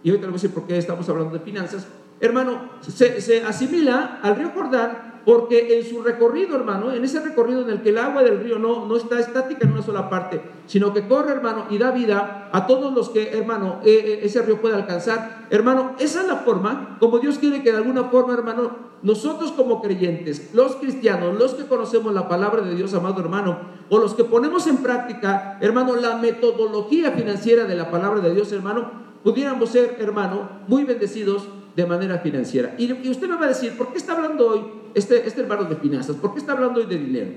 y 0.04 0.10
ahorita 0.10 0.28
le 0.28 0.32
voy 0.32 0.40
a 0.40 0.42
decir 0.42 0.54
por 0.54 0.68
qué 0.68 0.78
estamos 0.78 1.08
hablando 1.10 1.34
de 1.34 1.40
finanzas, 1.40 1.88
hermano, 2.20 2.70
se, 2.82 3.44
asimila 3.44 4.20
al 4.22 4.36
río 4.36 4.52
Jordán 4.54 5.14
porque 5.26 5.80
en 5.80 5.86
su 5.86 6.02
recorrido, 6.02 6.56
hermano, 6.58 6.92
en 6.92 7.04
ese 7.04 7.22
recorrido 7.22 7.62
en 7.62 7.70
el 7.70 7.82
que 7.82 7.90
el 7.90 7.98
agua 7.98 8.24
del 8.24 8.42
río 8.42 8.60
no, 8.60 8.86
no 8.86 8.98
está 8.98 9.20
estática 9.20 9.66
en 9.66 9.72
una 9.72 9.82
sola 9.82 10.10
parte, 10.10 10.42
sino 10.68 10.94
que 10.94 11.08
corre, 11.08 11.32
hermano, 11.32 11.66
y 11.70 11.78
da 11.78 11.92
vida 11.92 12.50
a 12.52 12.68
todos 12.68 12.94
los 12.94 13.10
que, 13.10 13.32
hermano, 13.32 13.80
eh, 13.86 14.20
ese 14.24 14.42
río 14.42 14.60
puede 14.60 14.76
alcanzar. 14.76 15.48
Hermano, 15.50 15.96
esa 16.00 16.22
es 16.22 16.28
la 16.28 16.38
forma 16.38 16.98
como 17.00 17.20
Dios 17.20 17.38
quiere 17.38 17.64
que 17.64 17.72
de 17.72 17.78
alguna 17.78 18.06
forma, 18.06 18.34
hermano, 18.34 18.94
nosotros 19.02 19.52
como 19.54 19.82
creyentes, 19.82 20.50
los 20.54 20.76
cristianos, 20.76 21.38
los 21.38 21.54
que 21.54 21.66
conocemos 21.66 22.14
la 22.14 22.28
palabra 22.28 22.62
de 22.62 22.76
Dios, 22.76 22.94
amado 22.94 23.22
hermano, 23.22 23.60
o 23.90 24.00
los 24.00 24.14
que 24.14 24.24
ponemos 24.24 24.68
en 24.68 24.78
práctica, 24.78 25.58
hermano, 25.62 25.96
la 25.96 26.18
metodología 26.18 27.12
financiera 27.12 27.66
de 27.66 27.76
la 27.76 27.92
palabra 27.92 28.22
de 28.22 28.34
Dios, 28.34 28.52
hermano, 28.52 29.03
pudiéramos 29.24 29.70
ser, 29.70 29.98
hermano, 30.00 30.50
muy 30.68 30.84
bendecidos 30.84 31.48
de 31.76 31.86
manera 31.86 32.20
financiera. 32.20 32.76
Y, 32.78 32.92
usted 33.10 33.28
me 33.28 33.36
va 33.36 33.46
a 33.46 33.50
decir, 33.50 33.78
¿por 33.78 33.92
qué 33.92 33.98
está 33.98 34.14
hablando 34.14 34.48
hoy 34.48 34.62
este, 34.94 35.26
este 35.28 35.42
hermano 35.42 35.64
de 35.64 35.76
finanzas? 35.76 36.16
¿Por 36.18 36.34
qué 36.34 36.40
está 36.40 36.52
hablando 36.52 36.80
hoy 36.80 36.86
de 36.86 36.98
dinero? 36.98 37.32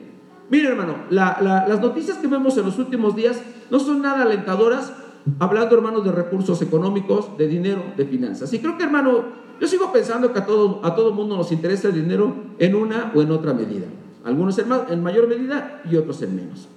Mire, 0.51 0.69
hermano, 0.69 0.97
las 1.11 1.81
noticias 1.81 2.19
que 2.19 2.27
vemos 2.27 2.57
en 2.57 2.67
los 2.67 2.79
últimos 2.79 3.17
días 3.17 3.41
no 3.71 3.81
son 3.81 4.03
nada 4.03 4.23
alentadoras, 4.23 4.93
hablando, 5.41 5.75
hermano, 5.75 6.01
de 6.01 6.13
recursos 6.13 6.63
económicos, 6.63 7.37
de 7.37 7.49
dinero, 7.49 7.83
de 7.97 8.05
finanzas. 8.05 8.53
Y 8.53 8.61
creo 8.61 8.79
que, 8.79 8.85
hermano, 8.85 9.25
yo 9.61 9.67
sigo 9.67 9.93
pensando 9.93 10.33
que 10.33 10.39
a 10.39 10.47
todo, 10.47 10.81
a 10.85 10.95
todo 10.95 11.13
mundo 11.13 11.37
nos 11.37 11.51
interesa 11.51 11.89
el 11.89 11.95
dinero 11.95 12.33
en 12.59 12.75
una 12.75 13.11
o 13.15 13.23
en 13.23 13.31
otra 13.33 13.55
medida. 13.55 13.87
Algunos 14.25 14.59
en, 14.59 14.67
en 14.91 15.03
mayor 15.03 15.27
medida 15.29 15.83
y 15.91 15.97
otros 15.97 16.23
en 16.23 16.37
menos. 16.37 16.69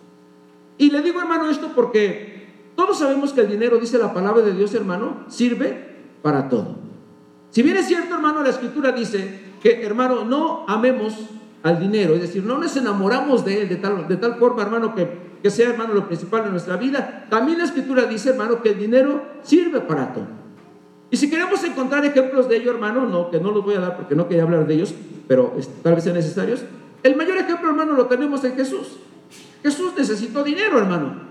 Y 0.78 0.90
le 0.90 1.02
digo, 1.02 1.20
hermano, 1.20 1.50
esto 1.50 1.72
porque 1.76 2.39
todos 2.80 3.00
sabemos 3.00 3.34
que 3.34 3.42
el 3.42 3.50
dinero, 3.50 3.78
dice 3.78 3.98
la 3.98 4.14
palabra 4.14 4.42
de 4.42 4.54
Dios, 4.54 4.74
hermano, 4.74 5.26
sirve 5.28 5.98
para 6.22 6.48
todo. 6.48 6.78
Si 7.50 7.62
bien 7.62 7.76
es 7.76 7.88
cierto, 7.88 8.16
hermano, 8.16 8.42
la 8.42 8.52
escritura 8.52 8.94
dice 8.94 9.52
que, 9.62 9.84
hermano, 9.84 10.24
no 10.24 10.64
amemos 10.66 11.14
al 11.62 11.78
dinero, 11.78 12.14
es 12.14 12.22
decir, 12.22 12.42
no 12.42 12.58
nos 12.58 12.78
enamoramos 12.78 13.44
de 13.44 13.64
él 13.64 13.68
de 13.68 13.76
tal, 13.76 14.08
de 14.08 14.16
tal 14.16 14.36
forma, 14.36 14.62
hermano, 14.62 14.96
que, 14.96 15.10
que 15.44 15.50
sea, 15.50 15.72
hermano, 15.72 15.94
lo 15.94 16.08
principal 16.08 16.46
de 16.46 16.52
nuestra 16.52 16.78
vida. 16.78 17.26
También 17.30 17.58
la 17.58 17.66
escritura 17.66 18.06
dice, 18.06 18.30
hermano, 18.30 18.62
que 18.62 18.70
el 18.70 18.80
dinero 18.80 19.26
sirve 19.44 19.82
para 19.82 20.14
todo. 20.14 20.28
Y 21.12 21.18
si 21.18 21.30
queremos 21.30 21.62
encontrar 21.66 22.06
ejemplos 22.06 22.48
de 22.48 22.56
ello, 22.56 22.72
hermano, 22.72 23.06
no, 23.08 23.30
que 23.30 23.42
no 23.42 23.52
los 23.52 23.66
voy 23.66 23.76
a 23.76 23.82
dar 23.82 23.98
porque 23.98 24.16
no 24.16 24.30
quería 24.30 24.44
hablar 24.44 24.66
de 24.66 24.76
ellos, 24.76 24.96
pero 25.28 25.54
tal 25.84 25.96
vez 25.96 26.06
sean 26.06 26.16
necesarios. 26.16 26.64
El 27.04 27.18
mayor 27.18 27.36
ejemplo, 27.36 27.72
hermano, 27.72 27.92
lo 27.92 28.06
tenemos 28.06 28.42
en 28.46 28.56
Jesús. 28.56 29.00
Jesús 29.64 29.92
necesitó 29.98 30.46
dinero, 30.46 30.80
hermano. 30.80 31.29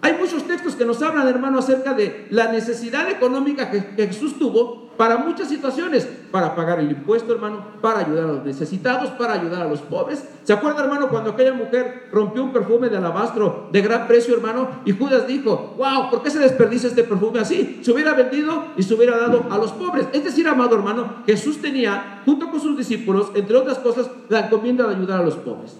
Hay 0.00 0.14
muchos 0.14 0.44
textos 0.44 0.76
que 0.76 0.84
nos 0.84 1.02
hablan, 1.02 1.26
hermano, 1.26 1.58
acerca 1.58 1.92
de 1.92 2.28
la 2.30 2.52
necesidad 2.52 3.10
económica 3.10 3.70
que, 3.70 3.80
Jesús 3.96 4.38
tuvo 4.38 4.88
para 4.96 5.18
muchas 5.18 5.48
situaciones, 5.48 6.08
para 6.30 6.54
pagar 6.54 6.80
el 6.80 6.90
impuesto, 6.90 7.32
hermano, 7.32 7.64
para 7.80 8.00
ayudar 8.00 8.24
a 8.24 8.32
los 8.32 8.44
necesitados, 8.44 9.10
para 9.10 9.34
ayudar 9.34 9.62
a 9.62 9.68
los 9.68 9.80
pobres. 9.80 10.24
¿Se 10.44 10.52
acuerda, 10.52 10.82
hermano, 10.82 11.08
cuando 11.08 11.30
aquella 11.30 11.52
mujer 11.52 12.08
rompió 12.12 12.44
un 12.44 12.52
perfume 12.52 12.88
de 12.88 12.96
alabastro 12.96 13.68
de 13.72 13.80
gran 13.80 14.06
precio, 14.06 14.34
hermano? 14.34 14.68
Y 14.84 14.92
Judas 14.92 15.26
dijo, 15.26 15.74
wow, 15.76 16.10
¿por 16.10 16.22
qué 16.22 16.30
se 16.30 16.38
desperdicia 16.38 16.88
este 16.88 17.04
perfume 17.04 17.40
así? 17.40 17.80
Se 17.82 17.92
hubiera 17.92 18.14
vendido 18.14 18.66
y 18.76 18.82
se 18.82 18.94
hubiera 18.94 19.16
dado 19.16 19.46
a 19.50 19.58
los 19.58 19.72
pobres. 19.72 20.06
Es 20.12 20.24
decir, 20.24 20.46
amado 20.48 20.76
hermano, 20.76 21.22
Jesús 21.26 21.60
tenía, 21.60 22.22
junto 22.24 22.50
con 22.50 22.60
sus 22.60 22.76
discípulos, 22.76 23.30
entre 23.34 23.56
otras 23.56 23.78
cosas, 23.78 24.10
la 24.28 24.46
encomienda 24.46 24.86
de 24.86 24.96
ayudar 24.96 25.20
a 25.20 25.24
los 25.24 25.36
pobres. 25.36 25.76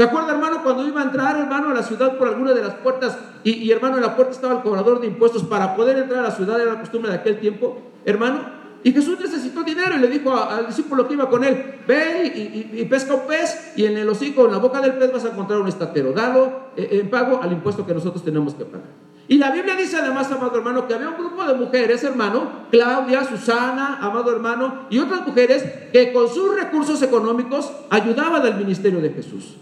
¿Se 0.00 0.04
acuerda, 0.04 0.32
hermano, 0.32 0.62
cuando 0.62 0.88
iba 0.88 1.02
a 1.02 1.04
entrar, 1.04 1.38
hermano, 1.38 1.72
a 1.72 1.74
la 1.74 1.82
ciudad 1.82 2.16
por 2.16 2.26
alguna 2.26 2.54
de 2.54 2.62
las 2.62 2.72
puertas 2.76 3.18
y, 3.44 3.50
y, 3.50 3.70
hermano, 3.70 3.96
en 3.96 4.02
la 4.02 4.16
puerta 4.16 4.32
estaba 4.32 4.54
el 4.54 4.62
cobrador 4.62 4.98
de 4.98 5.08
impuestos 5.08 5.42
para 5.42 5.76
poder 5.76 5.98
entrar 5.98 6.20
a 6.20 6.28
la 6.28 6.30
ciudad, 6.30 6.58
era 6.58 6.72
la 6.72 6.80
costumbre 6.80 7.10
de 7.10 7.18
aquel 7.18 7.38
tiempo? 7.38 7.76
Hermano, 8.06 8.38
Y 8.82 8.92
Jesús 8.92 9.20
necesitó 9.20 9.62
dinero 9.62 9.96
y 9.96 9.98
le 9.98 10.08
dijo 10.08 10.34
al 10.34 10.68
discípulo 10.68 11.06
que 11.06 11.12
iba 11.12 11.28
con 11.28 11.44
él, 11.44 11.80
ve 11.86 12.32
y, 12.34 12.82
pesca 12.86 13.14
un 13.14 13.26
pez 13.26 13.74
y 13.76 13.84
en 13.84 13.98
el 13.98 14.08
hocico, 14.08 14.46
en 14.46 14.52
la 14.52 14.56
boca 14.56 14.80
del 14.80 14.94
pez 14.94 15.12
vas 15.12 15.26
a 15.26 15.32
encontrar 15.32 15.60
un 15.60 15.68
estatero, 15.68 16.12
dalo 16.12 16.70
eh, 16.78 16.88
en 16.92 17.10
pago 17.10 17.38
al 17.42 17.52
impuesto 17.52 17.84
que 17.84 17.92
nosotros 17.92 18.24
tenemos 18.24 18.54
que 18.54 18.64
pagar. 18.64 18.88
Y 19.28 19.36
la 19.36 19.50
Biblia 19.50 19.76
dice 19.76 19.98
además, 19.98 20.32
amado 20.32 20.56
hermano, 20.56 20.88
que 20.88 20.94
había 20.94 21.10
un 21.10 21.18
grupo 21.18 21.44
de 21.44 21.52
mujeres, 21.52 22.02
hermano, 22.04 22.68
Claudia, 22.70 23.22
Susana, 23.24 23.98
amado 24.00 24.32
hermano, 24.32 24.86
y 24.88 24.98
otras 24.98 25.26
mujeres 25.26 25.62
que 25.92 26.10
con 26.14 26.26
sus 26.26 26.54
recursos 26.58 27.02
económicos 27.02 27.70
ayudaban 27.90 28.40
al 28.46 28.56
ministerio 28.56 29.02
de 29.02 29.10
Jesús. 29.10 29.56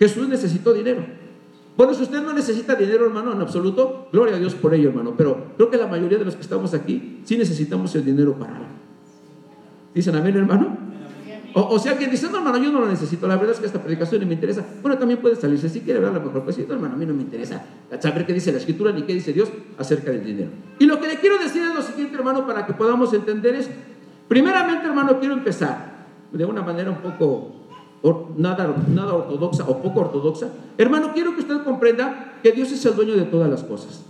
Jesús 0.00 0.26
necesitó 0.28 0.72
dinero. 0.72 1.04
Bueno, 1.76 1.94
si 1.94 2.02
usted 2.02 2.22
no 2.22 2.32
necesita 2.32 2.74
dinero, 2.74 3.04
hermano, 3.04 3.32
en 3.32 3.40
absoluto, 3.40 4.08
gloria 4.10 4.36
a 4.36 4.38
Dios 4.38 4.54
por 4.54 4.74
ello, 4.74 4.88
hermano. 4.88 5.14
Pero 5.16 5.52
creo 5.56 5.70
que 5.70 5.76
la 5.76 5.86
mayoría 5.86 6.18
de 6.18 6.24
los 6.24 6.34
que 6.34 6.40
estamos 6.40 6.74
aquí 6.74 7.20
sí 7.24 7.36
necesitamos 7.36 7.94
el 7.94 8.04
dinero 8.04 8.34
para 8.34 8.56
algo. 8.56 8.68
¿Dicen 9.94 10.16
amén, 10.16 10.36
hermano? 10.36 10.76
O, 11.52 11.78
si 11.78 11.88
alguien 11.88 12.10
dice, 12.10 12.30
no, 12.30 12.38
hermano, 12.38 12.58
yo 12.58 12.70
no 12.70 12.80
lo 12.80 12.86
necesito, 12.86 13.26
la 13.26 13.36
verdad 13.36 13.54
es 13.54 13.60
que 13.60 13.66
esta 13.66 13.82
predicación 13.82 14.20
no 14.22 14.26
me 14.26 14.34
interesa. 14.34 14.64
Bueno, 14.82 14.96
también 14.96 15.20
puede 15.20 15.34
salirse, 15.36 15.68
si 15.68 15.80
quiere 15.80 15.98
ver 15.98 16.12
lo 16.12 16.20
mejor, 16.20 16.44
pues 16.44 16.56
hermano, 16.58 16.94
a 16.94 16.96
mí 16.96 17.04
no 17.04 17.12
me 17.12 17.22
interesa 17.22 17.64
saber 17.98 18.24
qué 18.24 18.32
dice 18.32 18.52
la 18.52 18.58
Escritura 18.58 18.92
ni 18.92 19.02
qué 19.02 19.14
dice 19.14 19.32
Dios 19.32 19.50
acerca 19.76 20.12
del 20.12 20.24
dinero. 20.24 20.50
Y 20.78 20.86
lo 20.86 21.00
que 21.00 21.08
le 21.08 21.16
quiero 21.16 21.38
decir 21.38 21.62
es 21.62 21.74
lo 21.74 21.82
siguiente, 21.82 22.14
hermano, 22.16 22.46
para 22.46 22.64
que 22.66 22.72
podamos 22.72 23.12
entender 23.12 23.56
esto. 23.56 23.74
Primeramente, 24.28 24.86
hermano, 24.86 25.18
quiero 25.18 25.34
empezar 25.34 26.06
de 26.32 26.44
una 26.44 26.62
manera 26.62 26.90
un 26.90 26.98
poco 26.98 27.59
nada, 28.36 28.74
nada 28.88 29.14
ortodoxa 29.14 29.64
o 29.64 29.82
poco 29.82 30.00
ortodoxa. 30.00 30.48
Hermano, 30.78 31.12
quiero 31.12 31.34
que 31.34 31.40
usted 31.40 31.62
comprenda 31.62 32.34
que 32.42 32.52
Dios 32.52 32.72
es 32.72 32.84
el 32.86 32.96
dueño 32.96 33.14
de 33.14 33.24
todas 33.24 33.50
las 33.50 33.62
cosas. 33.62 34.02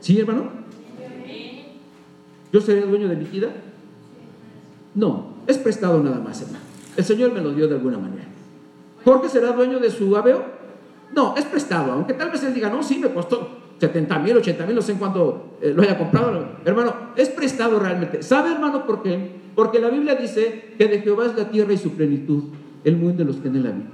¿Sí, 0.00 0.18
hermano? 0.20 0.50
¿Yo 2.52 2.60
seré 2.60 2.82
el 2.82 2.90
dueño 2.90 3.08
de 3.08 3.16
mi 3.16 3.24
vida? 3.24 3.48
No, 4.94 5.34
es 5.46 5.58
prestado 5.58 6.02
nada 6.02 6.18
más, 6.18 6.40
hermano. 6.42 6.64
El 6.96 7.04
Señor 7.04 7.32
me 7.32 7.40
lo 7.40 7.52
dio 7.52 7.68
de 7.68 7.74
alguna 7.76 7.98
manera. 7.98 8.24
¿Jorge 9.04 9.28
será 9.28 9.52
dueño 9.52 9.78
de 9.78 9.90
su 9.90 10.16
aveo? 10.16 10.44
No, 11.14 11.34
es 11.36 11.44
prestado, 11.44 11.92
aunque 11.92 12.14
tal 12.14 12.30
vez 12.30 12.42
él 12.42 12.54
diga, 12.54 12.68
no, 12.68 12.82
sí, 12.82 12.98
me 12.98 13.12
costó 13.12 13.48
70 13.78 14.18
mil, 14.18 14.36
80 14.36 14.66
mil, 14.66 14.74
no 14.74 14.82
sé 14.82 14.92
en 14.92 14.98
cuánto 14.98 15.56
eh, 15.62 15.72
lo 15.74 15.82
haya 15.82 15.96
comprado. 15.96 16.46
Hermano, 16.64 16.94
es 17.16 17.28
prestado 17.28 17.78
realmente. 17.78 18.22
¿Sabe, 18.22 18.52
hermano, 18.52 18.84
por 18.84 19.02
qué? 19.02 19.37
Porque 19.58 19.80
la 19.80 19.88
Biblia 19.88 20.14
dice 20.14 20.76
que 20.78 20.86
de 20.86 21.00
Jehová 21.00 21.26
es 21.26 21.34
la 21.34 21.50
tierra 21.50 21.72
y 21.72 21.78
su 21.78 21.90
plenitud, 21.96 22.44
el 22.84 22.96
mundo 22.96 23.24
de 23.24 23.24
los 23.24 23.38
que 23.38 23.48
en 23.48 23.56
él 23.56 23.66
habitan. 23.66 23.90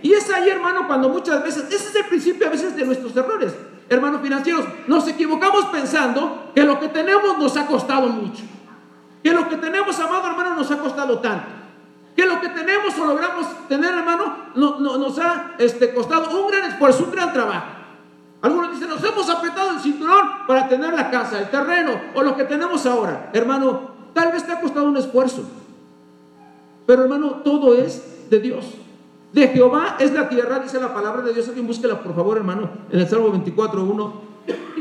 Y 0.00 0.14
es 0.14 0.32
ahí, 0.32 0.48
hermano, 0.48 0.86
cuando 0.86 1.10
muchas 1.10 1.42
veces, 1.42 1.64
ese 1.64 1.90
es 1.90 1.96
el 1.96 2.06
principio 2.06 2.46
a 2.46 2.50
veces 2.50 2.74
de 2.74 2.86
nuestros 2.86 3.14
errores, 3.14 3.54
hermanos 3.90 4.22
financieros, 4.22 4.64
nos 4.86 5.06
equivocamos 5.06 5.66
pensando 5.66 6.50
que 6.54 6.64
lo 6.64 6.80
que 6.80 6.88
tenemos 6.88 7.36
nos 7.38 7.54
ha 7.58 7.66
costado 7.66 8.08
mucho. 8.08 8.42
Que 9.22 9.34
lo 9.34 9.50
que 9.50 9.58
tenemos, 9.58 10.00
amado 10.00 10.28
hermano, 10.28 10.54
nos 10.54 10.70
ha 10.70 10.78
costado 10.78 11.18
tanto. 11.18 11.46
Que 12.16 12.24
lo 12.24 12.40
que 12.40 12.48
tenemos 12.48 12.98
o 12.98 13.04
logramos 13.04 13.68
tener, 13.68 13.92
hermano, 13.92 14.34
no, 14.54 14.80
nos 14.80 15.18
ha 15.18 15.56
este, 15.58 15.92
costado 15.92 16.42
un 16.42 16.50
gran 16.50 16.70
esfuerzo, 16.70 17.04
un 17.04 17.12
gran 17.12 17.34
trabajo. 17.34 17.66
Algunos 18.40 18.72
dicen, 18.72 18.88
nos 18.88 19.04
hemos 19.04 19.28
apretado 19.28 19.72
el 19.72 19.80
cinturón 19.80 20.46
para 20.46 20.68
tener 20.68 20.94
la 20.94 21.10
casa, 21.10 21.38
el 21.38 21.50
terreno 21.50 22.00
o 22.14 22.22
lo 22.22 22.34
que 22.34 22.44
tenemos 22.44 22.86
ahora. 22.86 23.28
Hermano, 23.34 23.91
tal 24.14 24.32
vez 24.32 24.44
te 24.44 24.52
ha 24.52 24.60
costado 24.60 24.86
un 24.86 24.96
esfuerzo. 24.96 25.42
Pero 26.86 27.02
hermano, 27.02 27.42
todo 27.44 27.74
es 27.74 28.28
de 28.30 28.40
Dios. 28.40 28.74
De 29.32 29.48
Jehová 29.48 29.96
es 29.98 30.12
la 30.12 30.28
tierra, 30.28 30.58
dice 30.58 30.80
la 30.80 30.92
palabra 30.92 31.22
de 31.22 31.32
Dios. 31.32 31.48
Alguien 31.48 31.66
búsquela, 31.66 32.02
por 32.02 32.14
favor, 32.14 32.36
hermano, 32.36 32.68
en 32.90 33.00
el 33.00 33.08
Salmo 33.08 33.30
24, 33.30 33.82
1. 33.82 34.32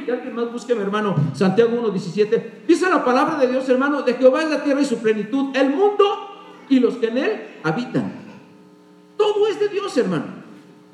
Y 0.08 0.10
alguien 0.10 0.36
más 0.36 0.52
busque, 0.52 0.74
mi 0.76 0.82
hermano, 0.82 1.16
Santiago 1.34 1.78
1, 1.78 1.90
17. 1.90 2.64
Dice 2.68 2.90
la 2.90 3.06
palabra 3.06 3.38
de 3.38 3.48
Dios, 3.48 3.68
hermano, 3.70 4.02
de 4.02 4.16
Jehová 4.16 4.42
es 4.42 4.50
la 4.50 4.64
tierra 4.64 4.82
y 4.82 4.86
su 4.86 4.98
plenitud, 4.98 5.56
el 5.56 5.70
mundo 5.70 6.06
y 6.70 6.80
los 6.80 6.96
que 6.96 7.08
en 7.08 7.18
él 7.18 7.42
habitan. 7.64 8.12
Todo 9.16 9.48
es 9.48 9.60
de 9.60 9.70
Dios, 9.70 9.96
hermano. 9.98 10.26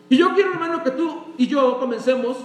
Y 0.10 0.18
yo 0.18 0.34
quiero, 0.34 0.52
hermano, 0.52 0.84
que 0.84 0.92
tú 0.92 1.34
y 1.38 1.48
yo 1.48 1.80
comencemos 1.80 2.38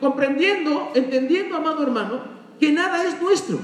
comprendiendo, 0.00 0.90
entendiendo, 0.94 1.56
amado 1.56 1.82
hermano, 1.82 2.20
que 2.58 2.72
nada 2.72 3.04
es 3.04 3.20
nuestro. 3.20 3.58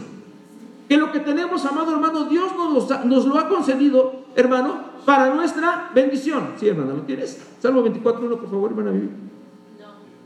Que 0.89 0.97
lo 0.97 1.13
que 1.13 1.21
tenemos, 1.21 1.65
amado 1.67 1.93
hermano, 1.93 2.25
Dios 2.25 2.51
nos, 2.57 3.05
nos 3.05 3.27
lo 3.27 3.39
ha 3.39 3.47
concedido, 3.49 4.25
hermano, 4.35 4.81
para 5.05 5.35
nuestra 5.35 5.91
bendición. 5.95 6.55
Sí, 6.59 6.67
hermana, 6.67 6.95
¿lo 6.95 7.03
tienes? 7.03 7.47
Salmo 7.61 7.85
24.1, 7.85 8.03
por 8.39 8.49
favor, 8.51 8.71
hermana. 8.71 8.93
No, 8.93 8.99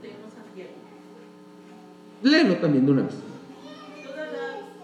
tengo 0.00 0.28
Santiago. 0.32 0.70
Léelo 2.22 2.56
también 2.58 2.86
de 2.86 2.92
una 2.92 3.02
vez. 3.02 3.14
Toda, 4.06 4.22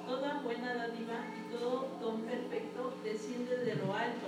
toda 0.09 0.41
buena 0.43 0.75
dádiva 0.75 1.15
y 1.39 1.55
todo 1.55 1.87
don 2.03 2.23
perfecto 2.23 2.93
desciende 3.05 3.59
de 3.59 3.77
lo 3.77 3.95
alto, 3.95 4.27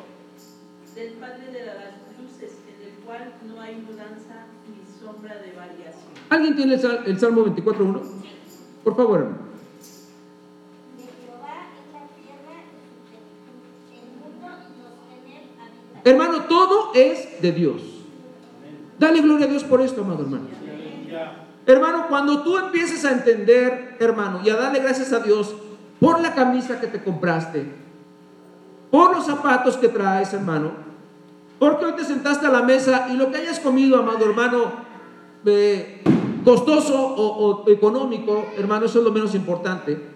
del 0.95 1.14
Padre 1.14 1.50
de 1.52 1.66
las 1.66 1.95
luces, 2.23 2.59
en 2.69 2.88
el 2.88 2.95
cual 3.04 3.33
no 3.49 3.61
hay 3.61 3.75
mudanza 3.75 4.47
ni 4.69 4.87
sombra 5.04 5.35
de 5.35 5.50
variación. 5.50 6.12
¿Alguien 6.28 6.54
tiene 6.54 6.75
el, 6.75 7.00
el 7.07 7.19
Salmo 7.19 7.45
24.1? 7.45 8.00
Por 8.85 8.97
favor, 8.97 9.19
hermano. 9.19 9.50
Hermano, 16.04 16.45
todo 16.45 16.92
es 16.95 17.40
de 17.42 17.52
Dios. 17.52 17.83
Dale 18.99 19.21
gloria 19.23 19.47
a 19.47 19.49
Dios 19.49 19.64
por 19.64 19.80
esto, 19.80 20.02
amado 20.02 20.23
hermano. 20.23 20.45
Hermano, 21.66 22.07
cuando 22.09 22.42
tú 22.42 22.59
empieces 22.59 23.04
a 23.04 23.12
entender, 23.12 23.97
hermano, 24.00 24.40
y 24.45 24.50
a 24.50 24.57
darle 24.57 24.80
gracias 24.80 25.12
a 25.12 25.21
Dios 25.21 25.54
por 26.00 26.21
la 26.21 26.35
camisa 26.35 26.80
que 26.80 26.87
te 26.87 27.02
compraste, 27.02 27.66
por 28.90 29.14
los 29.14 29.26
zapatos 29.26 29.76
que 29.76 29.88
traes, 29.88 30.33
hermano, 30.33 30.73
porque 31.59 31.85
hoy 31.85 31.92
te 31.92 32.04
sentaste 32.04 32.47
a 32.47 32.50
la 32.50 32.62
mesa 32.62 33.09
y 33.11 33.16
lo 33.16 33.30
que 33.30 33.38
hayas 33.38 33.61
comido, 33.61 33.99
amado 33.99 34.25
hermano, 34.25 34.73
eh, 35.45 36.02
costoso 36.45 36.95
o, 36.99 37.64
o 37.64 37.71
económico, 37.71 38.47
hermano, 38.57 38.87
eso 38.87 38.99
es 38.99 39.04
lo 39.04 39.12
menos 39.12 39.35
importante. 39.35 40.11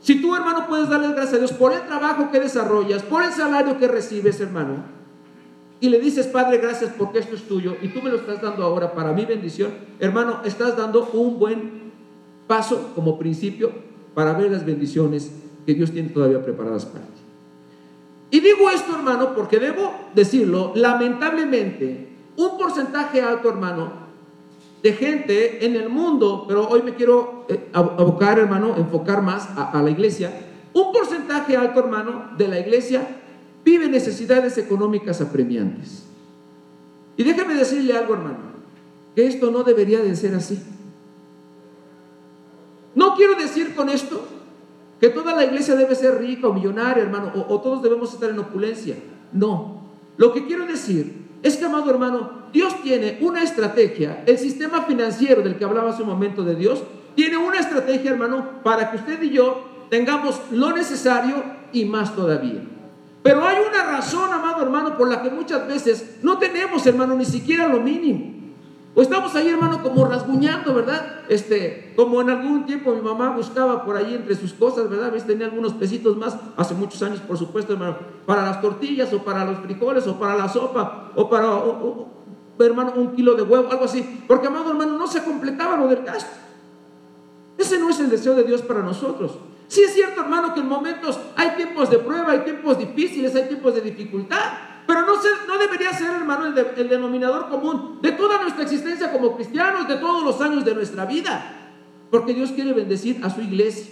Si 0.00 0.20
tú, 0.20 0.34
hermano, 0.34 0.66
puedes 0.66 0.88
darle 0.88 1.08
gracias 1.08 1.34
a 1.34 1.38
Dios 1.38 1.52
por 1.52 1.72
el 1.72 1.82
trabajo 1.86 2.30
que 2.30 2.40
desarrollas, 2.40 3.02
por 3.02 3.22
el 3.22 3.32
salario 3.32 3.78
que 3.78 3.86
recibes, 3.86 4.40
hermano, 4.40 4.99
y 5.80 5.88
le 5.88 5.98
dices, 5.98 6.26
Padre, 6.26 6.58
gracias 6.58 6.92
porque 6.96 7.18
esto 7.18 7.34
es 7.34 7.42
tuyo 7.42 7.76
y 7.80 7.88
tú 7.88 8.02
me 8.02 8.10
lo 8.10 8.16
estás 8.16 8.42
dando 8.42 8.62
ahora 8.64 8.92
para 8.92 9.12
mi 9.12 9.24
bendición, 9.24 9.72
hermano, 9.98 10.40
estás 10.44 10.76
dando 10.76 11.08
un 11.14 11.38
buen 11.38 11.92
paso 12.46 12.92
como 12.94 13.18
principio 13.18 13.72
para 14.14 14.34
ver 14.34 14.50
las 14.50 14.66
bendiciones 14.66 15.30
que 15.64 15.74
Dios 15.74 15.90
tiene 15.90 16.10
todavía 16.10 16.42
preparadas 16.42 16.84
para 16.84 17.04
ti. 17.06 17.20
Y 18.32 18.40
digo 18.40 18.68
esto, 18.70 18.94
hermano, 18.94 19.34
porque 19.34 19.58
debo 19.58 19.92
decirlo, 20.14 20.72
lamentablemente, 20.74 22.08
un 22.36 22.58
porcentaje 22.58 23.22
alto, 23.22 23.48
hermano, 23.48 23.92
de 24.82 24.92
gente 24.92 25.64
en 25.64 25.76
el 25.76 25.88
mundo, 25.88 26.44
pero 26.46 26.68
hoy 26.68 26.82
me 26.82 26.94
quiero 26.94 27.46
eh, 27.48 27.68
abocar, 27.72 28.38
hermano, 28.38 28.76
enfocar 28.76 29.22
más 29.22 29.48
a, 29.56 29.70
a 29.70 29.82
la 29.82 29.90
iglesia, 29.90 30.32
un 30.72 30.92
porcentaje 30.92 31.56
alto, 31.56 31.80
hermano, 31.80 32.30
de 32.36 32.48
la 32.48 32.60
iglesia 32.60 33.19
vive 33.64 33.88
necesidades 33.88 34.58
económicas 34.58 35.20
apremiantes. 35.20 36.04
Y 37.16 37.24
déjame 37.24 37.54
decirle 37.54 37.96
algo, 37.96 38.14
hermano, 38.14 38.38
que 39.14 39.26
esto 39.26 39.50
no 39.50 39.62
debería 39.62 40.00
de 40.00 40.16
ser 40.16 40.34
así. 40.34 40.58
No 42.94 43.14
quiero 43.14 43.34
decir 43.34 43.74
con 43.74 43.88
esto 43.88 44.26
que 45.00 45.08
toda 45.08 45.34
la 45.34 45.44
iglesia 45.44 45.74
debe 45.76 45.94
ser 45.94 46.18
rica 46.18 46.48
o 46.48 46.52
millonaria, 46.52 47.02
hermano, 47.02 47.32
o, 47.34 47.54
o 47.54 47.60
todos 47.60 47.82
debemos 47.82 48.12
estar 48.12 48.30
en 48.30 48.38
opulencia. 48.38 48.96
No. 49.32 49.82
Lo 50.16 50.32
que 50.32 50.46
quiero 50.46 50.66
decir 50.66 51.28
es 51.42 51.56
que, 51.56 51.64
amado 51.64 51.90
hermano, 51.90 52.40
Dios 52.52 52.82
tiene 52.82 53.18
una 53.20 53.42
estrategia, 53.42 54.24
el 54.26 54.38
sistema 54.38 54.82
financiero 54.82 55.42
del 55.42 55.56
que 55.56 55.64
hablaba 55.64 55.90
hace 55.90 56.02
un 56.02 56.08
momento 56.08 56.42
de 56.44 56.56
Dios, 56.56 56.82
tiene 57.14 57.36
una 57.36 57.58
estrategia, 57.58 58.10
hermano, 58.10 58.62
para 58.62 58.90
que 58.90 58.98
usted 58.98 59.22
y 59.22 59.30
yo 59.30 59.86
tengamos 59.88 60.40
lo 60.50 60.72
necesario 60.72 61.42
y 61.72 61.84
más 61.84 62.14
todavía. 62.14 62.62
Pero 63.22 63.44
hay 63.44 63.56
una 63.58 63.84
razón, 63.96 64.32
amado 64.32 64.62
hermano, 64.62 64.96
por 64.96 65.08
la 65.08 65.22
que 65.22 65.30
muchas 65.30 65.66
veces 65.66 66.18
no 66.22 66.38
tenemos, 66.38 66.86
hermano, 66.86 67.14
ni 67.14 67.24
siquiera 67.24 67.68
lo 67.68 67.80
mínimo. 67.80 68.40
O 68.94 69.02
estamos 69.02 69.34
ahí, 69.36 69.48
hermano, 69.48 69.82
como 69.82 70.04
rasguñando, 70.04 70.74
¿verdad? 70.74 71.20
Este, 71.28 71.92
como 71.94 72.20
en 72.22 72.30
algún 72.30 72.66
tiempo 72.66 72.92
mi 72.92 73.00
mamá 73.00 73.30
buscaba 73.36 73.84
por 73.84 73.96
ahí 73.96 74.14
entre 74.14 74.34
sus 74.34 74.52
cosas, 74.52 74.90
¿verdad? 74.90 75.12
¿Ves? 75.12 75.26
Tenía 75.26 75.46
algunos 75.46 75.74
pesitos 75.74 76.16
más, 76.16 76.36
hace 76.56 76.74
muchos 76.74 77.00
años, 77.02 77.20
por 77.20 77.38
supuesto, 77.38 77.74
hermano, 77.74 77.98
para 78.26 78.42
las 78.42 78.60
tortillas, 78.60 79.12
o 79.12 79.22
para 79.22 79.44
los 79.44 79.58
frijoles, 79.58 80.06
o 80.08 80.18
para 80.18 80.34
la 80.34 80.48
sopa, 80.48 81.12
o 81.14 81.30
para, 81.30 81.46
hermano, 82.58 82.94
un 82.96 83.14
kilo 83.14 83.34
de 83.34 83.42
huevo, 83.42 83.70
algo 83.70 83.84
así. 83.84 84.24
Porque, 84.26 84.48
amado 84.48 84.70
hermano, 84.70 84.98
no 84.98 85.06
se 85.06 85.22
completaba 85.22 85.76
lo 85.76 85.86
del 85.86 86.02
gasto. 86.02 86.38
Ese 87.56 87.78
no 87.78 87.90
es 87.90 88.00
el 88.00 88.10
deseo 88.10 88.34
de 88.34 88.42
Dios 88.42 88.62
para 88.62 88.80
nosotros. 88.80 89.38
Sí 89.70 89.84
es 89.84 89.94
cierto, 89.94 90.22
hermano, 90.22 90.52
que 90.52 90.58
en 90.58 90.68
momentos 90.68 91.16
hay 91.36 91.50
tiempos 91.50 91.88
de 91.90 91.98
prueba, 91.98 92.32
hay 92.32 92.40
tiempos 92.40 92.76
difíciles, 92.76 93.36
hay 93.36 93.46
tiempos 93.46 93.72
de 93.72 93.80
dificultad, 93.82 94.50
pero 94.84 95.02
no, 95.02 95.12
no 95.46 95.58
debería 95.58 95.92
ser, 95.92 96.10
hermano, 96.10 96.46
el, 96.46 96.88
denominador 96.88 97.48
común 97.48 98.00
de 98.02 98.10
toda 98.10 98.42
nuestra 98.42 98.64
existencia 98.64 99.12
como 99.12 99.36
cristianos, 99.36 99.86
de 99.86 99.94
todos 99.98 100.24
los 100.24 100.40
años 100.40 100.64
de 100.64 100.74
nuestra 100.74 101.04
vida, 101.04 101.70
porque 102.10 102.34
Dios 102.34 102.50
quiere 102.50 102.72
bendecir 102.72 103.24
a 103.24 103.30
su 103.30 103.42
iglesia. 103.42 103.86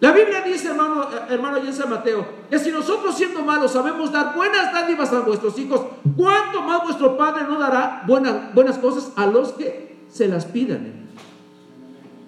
La 0.00 0.10
Biblia 0.10 0.40
dice, 0.40 0.70
hermano, 0.70 1.06
hermano, 1.30 1.58
en 1.58 1.72
San 1.72 1.88
Mateo, 1.88 2.26
que 2.50 2.58
si 2.58 2.72
nosotros 2.72 3.16
siendo 3.16 3.44
malos 3.44 3.70
sabemos 3.70 4.10
dar 4.10 4.34
buenas 4.34 4.72
dádivas 4.72 5.12
a 5.12 5.20
vuestros 5.20 5.56
hijos, 5.56 5.82
¿cuánto 6.16 6.62
más 6.62 6.82
vuestro 6.82 7.16
Padre 7.16 7.44
no 7.48 7.60
dará 7.60 8.02
buenas, 8.08 8.52
buenas 8.52 8.76
cosas 8.78 9.12
a 9.14 9.28
los 9.28 9.52
que 9.52 9.98
se 10.08 10.26
las 10.26 10.46
pidan? 10.46 11.10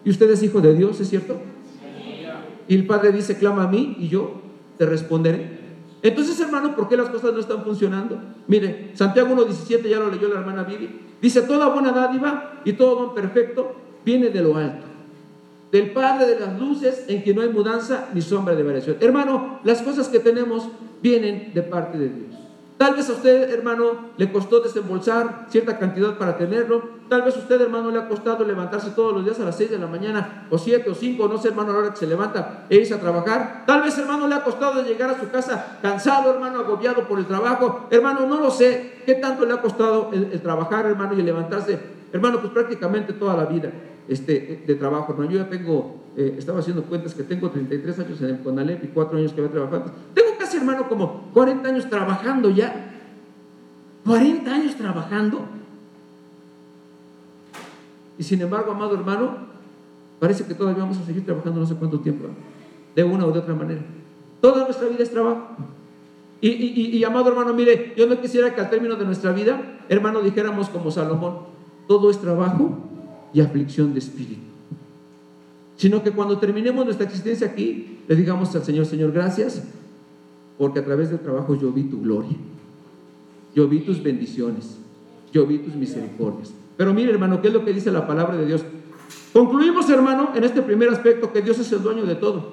¿Y 0.04 0.10
usted 0.10 0.30
es 0.30 0.44
hijo 0.44 0.60
de 0.60 0.74
Dios, 0.74 1.00
es 1.00 1.10
cierto? 1.10 1.53
Y 2.68 2.74
el 2.74 2.86
Padre 2.86 3.12
dice, 3.12 3.38
clama 3.38 3.64
a 3.64 3.68
mí 3.68 3.96
y 3.98 4.08
yo 4.08 4.40
te 4.78 4.86
responderé. 4.86 5.64
Entonces, 6.02 6.38
hermano, 6.40 6.74
¿por 6.76 6.88
qué 6.88 6.96
las 6.96 7.08
cosas 7.08 7.32
no 7.32 7.40
están 7.40 7.64
funcionando? 7.64 8.20
Mire, 8.46 8.90
Santiago 8.94 9.34
1.17, 9.34 9.88
ya 9.88 9.98
lo 9.98 10.10
leyó 10.10 10.28
la 10.28 10.40
hermana 10.40 10.64
Vivi, 10.64 11.00
dice, 11.20 11.42
toda 11.42 11.68
buena 11.68 11.92
dádiva 11.92 12.60
y 12.64 12.74
todo 12.74 13.06
don 13.06 13.14
perfecto 13.14 13.74
viene 14.04 14.28
de 14.28 14.42
lo 14.42 14.56
alto 14.56 14.94
del 15.74 15.90
Padre 15.90 16.26
de 16.26 16.38
las 16.38 16.56
luces, 16.60 17.04
en 17.08 17.24
que 17.24 17.34
no 17.34 17.42
hay 17.42 17.48
mudanza 17.48 18.08
ni 18.14 18.22
sombra 18.22 18.54
de 18.54 18.62
variación. 18.62 18.96
Hermano, 19.00 19.58
las 19.64 19.82
cosas 19.82 20.06
que 20.06 20.20
tenemos 20.20 20.68
vienen 21.02 21.50
de 21.52 21.62
parte 21.62 21.98
de 21.98 22.10
Dios. 22.10 22.43
Tal 22.84 22.96
vez 22.96 23.08
a 23.08 23.12
usted, 23.14 23.50
hermano, 23.50 24.10
le 24.18 24.30
costó 24.30 24.60
desembolsar 24.60 25.46
cierta 25.48 25.78
cantidad 25.78 26.18
para 26.18 26.36
tenerlo. 26.36 26.82
Tal 27.08 27.22
vez 27.22 27.34
a 27.34 27.38
usted, 27.38 27.58
hermano, 27.58 27.90
le 27.90 27.98
ha 27.98 28.06
costado 28.06 28.44
levantarse 28.44 28.90
todos 28.90 29.14
los 29.14 29.24
días 29.24 29.40
a 29.40 29.44
las 29.44 29.56
6 29.56 29.70
de 29.70 29.78
la 29.78 29.86
mañana, 29.86 30.46
o 30.50 30.58
7 30.58 30.90
o 30.90 30.94
5, 30.94 31.26
no 31.26 31.38
sé, 31.38 31.48
hermano, 31.48 31.70
a 31.70 31.72
la 31.72 31.78
hora 31.78 31.90
que 31.92 31.96
se 31.96 32.06
levanta 32.06 32.66
e 32.68 32.76
irse 32.76 32.92
a 32.92 33.00
trabajar. 33.00 33.64
Tal 33.66 33.80
vez, 33.80 33.96
hermano, 33.96 34.28
le 34.28 34.34
ha 34.34 34.44
costado 34.44 34.84
llegar 34.84 35.08
a 35.08 35.18
su 35.18 35.30
casa 35.30 35.78
cansado, 35.80 36.34
hermano, 36.34 36.58
agobiado 36.58 37.08
por 37.08 37.18
el 37.18 37.24
trabajo. 37.24 37.86
Hermano, 37.90 38.26
no 38.26 38.38
lo 38.38 38.50
sé. 38.50 39.00
¿Qué 39.06 39.14
tanto 39.14 39.46
le 39.46 39.54
ha 39.54 39.62
costado 39.62 40.10
el, 40.12 40.38
trabajar, 40.42 40.84
hermano, 40.84 41.14
y 41.14 41.20
el 41.20 41.24
levantarse? 41.24 41.80
Hermano, 42.12 42.38
pues 42.42 42.52
prácticamente 42.52 43.14
toda 43.14 43.34
la 43.34 43.46
vida 43.46 43.72
este, 44.08 44.62
de 44.66 44.74
trabajo, 44.74 45.12
hermano. 45.12 45.30
Yo 45.30 45.38
ya 45.38 45.48
tengo, 45.48 46.02
eh, 46.18 46.34
estaba 46.36 46.58
haciendo 46.58 46.82
cuentas 46.82 47.14
que 47.14 47.22
tengo 47.22 47.48
33 47.48 47.98
años 48.00 48.20
en 48.20 48.28
el 48.28 48.40
CONALEP 48.40 48.84
y 48.84 48.88
4 48.88 49.16
años 49.16 49.32
que 49.32 49.40
voy 49.40 49.48
trabajando. 49.48 49.90
Tengo 50.12 50.33
hermano, 50.64 50.88
como 50.88 51.30
40 51.32 51.68
años 51.68 51.88
trabajando 51.88 52.50
ya. 52.50 52.90
40 54.04 54.52
años 54.52 54.74
trabajando. 54.76 55.46
Y 58.18 58.22
sin 58.22 58.40
embargo, 58.40 58.72
amado 58.72 58.94
hermano, 58.94 59.36
parece 60.20 60.44
que 60.44 60.54
todavía 60.54 60.82
vamos 60.82 60.98
a 60.98 61.04
seguir 61.04 61.24
trabajando 61.24 61.60
no 61.60 61.66
sé 61.66 61.74
cuánto 61.74 62.00
tiempo, 62.00 62.26
de 62.94 63.04
una 63.04 63.26
o 63.26 63.32
de 63.32 63.38
otra 63.38 63.54
manera. 63.54 63.80
Toda 64.40 64.64
nuestra 64.64 64.88
vida 64.88 65.02
es 65.02 65.10
trabajo. 65.10 65.48
Y, 66.40 66.48
y, 66.48 66.96
y, 66.96 67.04
amado 67.04 67.30
hermano, 67.30 67.54
mire, 67.54 67.94
yo 67.96 68.06
no 68.06 68.20
quisiera 68.20 68.54
que 68.54 68.60
al 68.60 68.68
término 68.68 68.96
de 68.96 69.06
nuestra 69.06 69.32
vida, 69.32 69.78
hermano, 69.88 70.20
dijéramos 70.20 70.68
como 70.68 70.90
Salomón, 70.90 71.38
todo 71.88 72.10
es 72.10 72.18
trabajo 72.20 72.78
y 73.32 73.40
aflicción 73.40 73.94
de 73.94 74.00
espíritu. 74.00 74.42
Sino 75.76 76.02
que 76.02 76.10
cuando 76.10 76.38
terminemos 76.38 76.84
nuestra 76.84 77.06
existencia 77.06 77.46
aquí, 77.46 78.00
le 78.06 78.14
digamos 78.14 78.54
al 78.54 78.62
Señor, 78.62 78.84
Señor, 78.84 79.12
gracias, 79.12 79.62
porque 80.58 80.80
a 80.80 80.84
través 80.84 81.10
del 81.10 81.20
trabajo 81.20 81.54
yo 81.54 81.72
vi 81.72 81.84
tu 81.84 82.00
gloria, 82.00 82.36
yo 83.54 83.68
vi 83.68 83.80
tus 83.80 84.02
bendiciones, 84.02 84.78
yo 85.32 85.46
vi 85.46 85.58
tus 85.58 85.74
misericordias. 85.74 86.52
Pero 86.76 86.92
mire, 86.92 87.10
hermano, 87.10 87.40
¿qué 87.40 87.48
es 87.48 87.54
lo 87.54 87.64
que 87.64 87.72
dice 87.72 87.90
la 87.90 88.06
palabra 88.06 88.36
de 88.36 88.46
Dios? 88.46 88.64
Concluimos, 89.32 89.88
hermano, 89.90 90.30
en 90.34 90.44
este 90.44 90.62
primer 90.62 90.88
aspecto, 90.90 91.32
que 91.32 91.42
Dios 91.42 91.58
es 91.58 91.70
el 91.72 91.82
dueño 91.82 92.04
de 92.04 92.14
todo. 92.14 92.52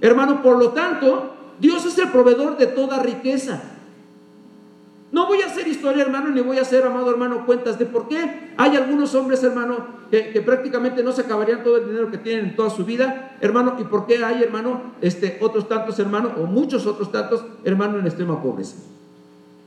Hermano, 0.00 0.42
por 0.42 0.58
lo 0.58 0.70
tanto, 0.70 1.34
Dios 1.60 1.84
es 1.84 1.98
el 1.98 2.10
proveedor 2.10 2.56
de 2.56 2.66
toda 2.66 3.02
riqueza. 3.02 3.73
No 5.14 5.28
voy 5.28 5.42
a 5.42 5.46
hacer 5.46 5.68
historia, 5.68 6.02
hermano, 6.02 6.30
ni 6.30 6.40
voy 6.40 6.58
a 6.58 6.62
hacer, 6.62 6.84
amado 6.84 7.08
hermano, 7.08 7.46
cuentas 7.46 7.78
de 7.78 7.86
por 7.86 8.08
qué 8.08 8.50
hay 8.56 8.76
algunos 8.76 9.14
hombres, 9.14 9.44
hermano, 9.44 9.76
que, 10.10 10.42
prácticamente 10.44 11.04
no 11.04 11.12
se 11.12 11.20
acabarían 11.20 11.62
todo 11.62 11.76
el 11.76 11.86
dinero 11.86 12.10
que 12.10 12.18
tienen 12.18 12.46
en 12.46 12.56
toda 12.56 12.68
su 12.68 12.84
vida, 12.84 13.36
hermano, 13.40 13.76
y 13.78 13.84
por 13.84 14.08
qué 14.08 14.24
hay, 14.24 14.42
hermano, 14.42 14.94
este, 15.00 15.38
otros 15.40 15.68
tantos, 15.68 16.00
hermano, 16.00 16.32
o 16.36 16.46
muchos 16.46 16.84
otros 16.84 17.12
tantos, 17.12 17.44
hermano, 17.62 18.00
en 18.00 18.06
extrema 18.06 18.42
pobreza. 18.42 18.74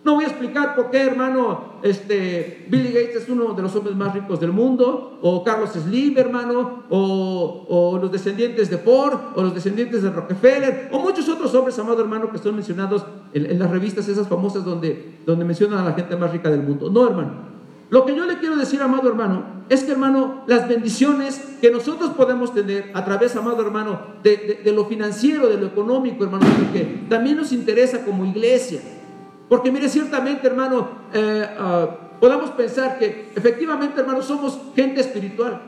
No 0.07 0.15
voy 0.15 0.23
a 0.23 0.27
explicar 0.27 0.73
por 0.73 0.89
qué, 0.89 1.01
hermano, 1.01 1.81
este, 1.83 2.65
Billy 2.69 2.93
Gates 2.93 3.23
es 3.23 3.29
uno 3.29 3.53
de 3.53 3.61
los 3.61 3.75
hombres 3.75 3.93
más 3.93 4.13
ricos 4.13 4.39
del 4.39 4.53
mundo, 4.53 5.19
o 5.21 5.43
Carlos 5.43 5.71
Slim, 5.71 6.17
hermano, 6.17 6.83
o, 6.89 7.99
los 8.01 8.09
descendientes 8.09 8.69
de 8.69 8.77
Ford, 8.77 9.19
o 9.35 9.43
los 9.43 9.53
descendientes 9.53 10.03
de 10.03 10.09
Rockefeller, 10.09 10.87
o 10.93 10.99
muchos 10.99 11.27
otros 11.27 11.53
hombres, 11.55 11.77
amado 11.77 11.99
hermano, 11.99 12.31
que 12.31 12.37
son 12.37 12.55
mencionados 12.55 13.05
en, 13.33 13.59
las 13.59 13.69
revistas 13.69 14.07
esas 14.07 14.29
famosas 14.29 14.63
donde, 14.63 15.17
donde 15.25 15.43
mencionan 15.43 15.79
a 15.79 15.83
la 15.83 15.91
gente 15.91 16.15
más 16.15 16.31
rica 16.31 16.49
del 16.49 16.63
mundo. 16.63 16.89
No, 16.89 17.05
hermano. 17.05 17.57
Lo 17.89 18.05
que 18.05 18.15
yo 18.15 18.25
le 18.25 18.37
quiero 18.37 18.55
decir, 18.55 18.81
amado 18.81 19.09
hermano, 19.09 19.65
es 19.67 19.83
que, 19.83 19.91
hermano, 19.91 20.45
las 20.47 20.69
bendiciones 20.69 21.57
que 21.59 21.69
nosotros 21.69 22.11
podemos 22.11 22.53
tener 22.53 22.91
a 22.93 23.03
través, 23.03 23.35
amado 23.35 23.61
hermano, 23.61 23.99
de, 24.23 24.61
de 24.63 24.71
lo 24.71 24.85
financiero, 24.85 25.49
de 25.49 25.57
lo 25.57 25.65
económico, 25.67 26.23
hermano, 26.23 26.45
que 26.71 27.03
también 27.09 27.35
nos 27.35 27.51
interesa 27.51 28.05
como 28.05 28.23
iglesia. 28.23 28.79
Porque 29.49 29.71
mire, 29.71 29.87
ciertamente, 29.87 30.47
hermano, 30.47 30.89
eh, 31.13 31.47
ah, 31.57 31.87
podamos 32.19 32.51
pensar 32.51 32.99
que 32.99 33.31
efectivamente, 33.35 33.99
hermano, 33.99 34.21
somos 34.21 34.59
gente 34.75 35.01
espiritual, 35.01 35.61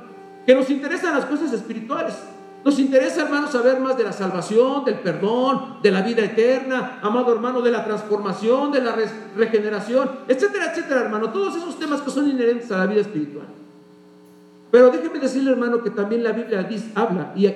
que 0.46 0.54
nos 0.54 0.70
interesan 0.70 1.16
las 1.16 1.26
cosas 1.26 1.54
espirituales. 1.54 2.16
Nos 2.64 2.78
interesa, 2.78 3.22
hermano, 3.22 3.48
saber 3.48 3.80
más 3.80 3.98
de 3.98 4.04
la 4.04 4.12
salvación, 4.12 4.84
del 4.84 4.96
perdón, 4.96 5.78
de 5.82 5.92
la 5.92 6.02
vida 6.02 6.26
eterna, 6.26 7.00
amado 7.02 7.34
hermano, 7.34 7.62
de 7.62 7.72
la 7.72 7.86
transformación, 7.86 8.74
de 8.74 8.82
la 8.82 8.98
regeneración, 9.38 10.10
etcétera, 10.28 10.72
etcétera, 10.72 11.02
hermano. 11.02 11.30
Todos 11.30 11.56
esos 11.56 11.80
temas 11.80 12.02
que 12.02 12.12
son 12.12 12.30
inherentes 12.30 12.70
a 12.74 12.80
la 12.80 12.86
vida 12.88 13.00
espiritual. 13.00 13.46
Pero 14.72 14.92
déjeme 14.92 15.20
decirle, 15.20 15.52
hermano, 15.52 15.82
que 15.82 15.90
también 15.90 16.22
la 16.22 16.34
Biblia 16.34 16.68
habla 16.96 17.32
y, 17.34 17.48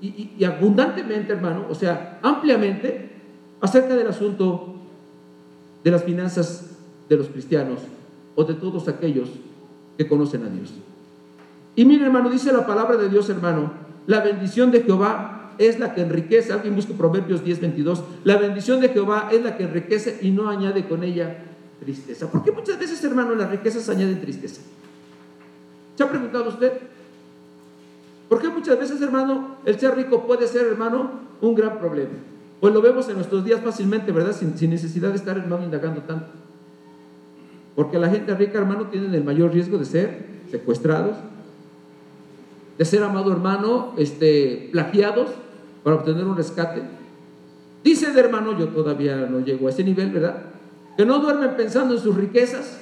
y 0.00 0.44
abundantemente, 0.44 1.34
hermano, 1.34 1.66
o 1.68 1.74
sea, 1.74 2.18
ampliamente, 2.22 3.10
acerca 3.60 3.94
del 3.94 4.08
asunto 4.08 4.77
de 5.84 5.90
las 5.90 6.04
finanzas 6.04 6.70
de 7.08 7.16
los 7.16 7.28
cristianos 7.28 7.80
o 8.34 8.44
de 8.44 8.54
todos 8.54 8.88
aquellos 8.88 9.30
que 9.96 10.06
conocen 10.06 10.44
a 10.44 10.48
Dios. 10.48 10.72
Y 11.74 11.84
mire, 11.84 12.04
hermano, 12.04 12.30
dice 12.30 12.52
la 12.52 12.66
palabra 12.66 12.96
de 12.96 13.08
Dios, 13.08 13.28
hermano, 13.30 13.72
la 14.06 14.20
bendición 14.20 14.70
de 14.70 14.82
Jehová 14.82 15.52
es 15.58 15.78
la 15.78 15.94
que 15.94 16.02
enriquece. 16.02 16.52
Alguien 16.52 16.74
busca 16.74 16.94
Proverbios 16.94 17.44
10, 17.44 17.60
22. 17.60 18.02
La 18.24 18.36
bendición 18.36 18.80
de 18.80 18.88
Jehová 18.88 19.28
es 19.32 19.42
la 19.42 19.56
que 19.56 19.64
enriquece 19.64 20.18
y 20.22 20.30
no 20.30 20.48
añade 20.48 20.86
con 20.88 21.02
ella 21.02 21.44
tristeza. 21.80 22.30
¿Por 22.30 22.42
qué 22.42 22.52
muchas 22.52 22.78
veces, 22.78 23.02
hermano, 23.04 23.34
las 23.34 23.50
riquezas 23.50 23.88
añaden 23.88 24.20
tristeza? 24.20 24.60
¿Se 25.96 26.02
ha 26.02 26.08
preguntado 26.08 26.48
usted? 26.48 26.72
¿Por 28.28 28.40
qué 28.40 28.48
muchas 28.48 28.78
veces, 28.78 29.00
hermano, 29.00 29.56
el 29.64 29.78
ser 29.78 29.96
rico 29.96 30.26
puede 30.26 30.46
ser, 30.46 30.66
hermano, 30.66 31.10
un 31.40 31.54
gran 31.54 31.78
problema? 31.78 32.10
Pues 32.60 32.74
lo 32.74 32.82
vemos 32.82 33.08
en 33.08 33.14
nuestros 33.16 33.44
días 33.44 33.60
fácilmente, 33.60 34.10
¿verdad? 34.10 34.32
Sin, 34.32 34.70
necesidad 34.70 35.10
de 35.10 35.16
estar, 35.16 35.38
hermano, 35.38 35.64
indagando 35.64 36.02
tanto. 36.02 36.26
Porque 37.76 37.98
la 37.98 38.08
gente 38.08 38.34
rica, 38.34 38.58
hermano, 38.58 38.88
tiene 38.88 39.16
el 39.16 39.22
mayor 39.22 39.52
riesgo 39.52 39.78
de 39.78 39.84
ser 39.84 40.26
secuestrados, 40.50 41.16
de 42.76 42.84
ser, 42.84 43.02
amado 43.04 43.30
hermano, 43.30 43.94
este, 43.96 44.68
plagiados 44.72 45.30
para 45.84 45.96
obtener 45.96 46.24
un 46.24 46.36
rescate. 46.36 46.82
Dice 47.84 48.10
de 48.10 48.20
hermano, 48.20 48.58
yo 48.58 48.68
todavía 48.68 49.16
no 49.30 49.40
llego 49.40 49.68
a 49.68 49.70
ese 49.70 49.84
nivel, 49.84 50.10
¿verdad? 50.10 50.42
Que 50.96 51.06
no 51.06 51.20
duermen 51.20 51.56
pensando 51.56 51.94
en 51.94 52.00
sus 52.00 52.16
riquezas, 52.16 52.80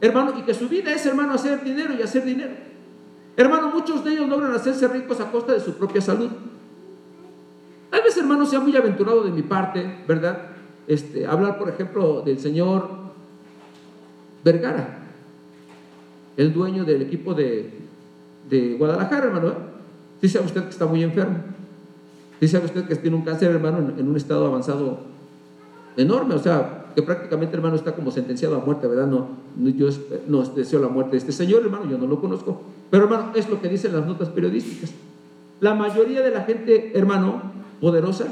hermano, 0.00 0.32
y 0.38 0.42
que 0.42 0.54
su 0.54 0.68
vida 0.68 0.94
es, 0.94 1.04
hermano, 1.04 1.34
hacer 1.34 1.62
dinero 1.62 1.92
y 1.98 2.02
hacer 2.02 2.24
dinero. 2.24 2.52
Hermano, 3.36 3.70
muchos 3.70 4.02
de 4.02 4.12
ellos 4.12 4.28
logran 4.28 4.52
hacerse 4.52 4.88
ricos 4.88 5.20
a 5.20 5.30
costa 5.30 5.52
de 5.52 5.60
su 5.60 5.74
propia 5.74 6.00
salud. 6.00 6.30
Tal 7.90 8.02
vez, 8.02 8.16
hermano, 8.16 8.44
sea 8.44 8.60
muy 8.60 8.76
aventurado 8.76 9.22
de 9.22 9.30
mi 9.30 9.42
parte, 9.42 10.02
¿verdad? 10.06 10.38
Este, 10.86 11.26
hablar, 11.26 11.58
por 11.58 11.68
ejemplo, 11.68 12.22
del 12.22 12.38
señor 12.38 12.88
Vergara, 14.44 14.98
el 16.36 16.52
dueño 16.52 16.84
del 16.84 17.02
equipo 17.02 17.34
de, 17.34 17.74
Guadalajara, 18.78 19.26
hermano. 19.26 19.52
Sí 20.20 20.28
sabe 20.28 20.46
usted 20.46 20.64
que 20.64 20.70
está 20.70 20.86
muy 20.86 21.02
enfermo. 21.02 21.36
Sí 22.40 22.48
sabe 22.48 22.66
usted 22.66 22.84
que 22.86 22.96
tiene 22.96 23.16
un 23.16 23.22
cáncer, 23.22 23.50
hermano, 23.50 23.92
en, 23.98 24.08
un 24.08 24.16
estado 24.16 24.46
avanzado 24.46 25.00
enorme. 25.96 26.34
O 26.34 26.38
sea, 26.38 26.86
que 26.94 27.02
prácticamente, 27.02 27.56
hermano, 27.56 27.76
está 27.76 27.92
como 27.92 28.10
sentenciado 28.10 28.56
a 28.56 28.64
muerte, 28.64 28.86
¿verdad? 28.86 29.06
No, 29.06 29.28
yo 29.58 29.88
no 30.26 30.42
deseo 30.44 30.80
la 30.80 30.88
muerte 30.88 31.12
de 31.12 31.18
este 31.18 31.32
señor, 31.32 31.62
hermano, 31.62 31.90
yo 31.90 31.98
no 31.98 32.06
lo 32.06 32.20
conozco. 32.20 32.62
Pero, 32.90 33.04
hermano, 33.04 33.32
es 33.34 33.50
lo 33.50 33.60
que 33.60 33.68
dicen 33.68 33.92
las 33.92 34.06
notas 34.06 34.28
periodísticas. 34.28 34.92
La 35.60 35.74
mayoría 35.74 36.22
de 36.22 36.30
la 36.30 36.42
gente, 36.42 36.96
hermano, 36.96 37.42
poderosa, 37.80 38.26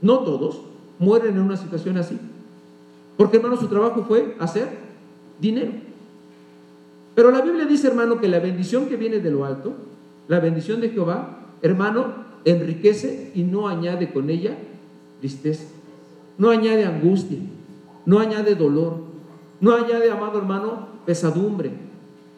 no 0.00 0.18
todos 0.20 0.60
mueren 0.98 1.36
en 1.36 1.42
una 1.42 1.56
situación 1.56 1.96
así. 1.98 2.18
Porque 3.16 3.38
hermano, 3.38 3.56
su 3.56 3.68
trabajo 3.68 4.04
fue 4.04 4.36
hacer 4.38 4.68
dinero. 5.40 5.72
Pero 7.14 7.30
la 7.30 7.40
Biblia 7.40 7.66
dice, 7.66 7.88
hermano, 7.88 8.20
que 8.20 8.28
la 8.28 8.38
bendición 8.38 8.86
que 8.86 8.96
viene 8.96 9.18
de 9.18 9.30
lo 9.30 9.44
alto, 9.44 9.74
la 10.28 10.38
bendición 10.38 10.80
de 10.80 10.90
Jehová, 10.90 11.38
hermano, 11.62 12.28
enriquece 12.44 13.32
y 13.34 13.42
no 13.42 13.68
añade 13.68 14.12
con 14.12 14.30
ella 14.30 14.56
tristeza. 15.18 15.64
No 16.36 16.50
añade 16.50 16.84
angustia, 16.86 17.38
no 18.06 18.20
añade 18.20 18.54
dolor, 18.54 18.98
no 19.60 19.74
añade, 19.74 20.10
amado 20.10 20.38
hermano, 20.38 20.86
pesadumbre, 21.04 21.72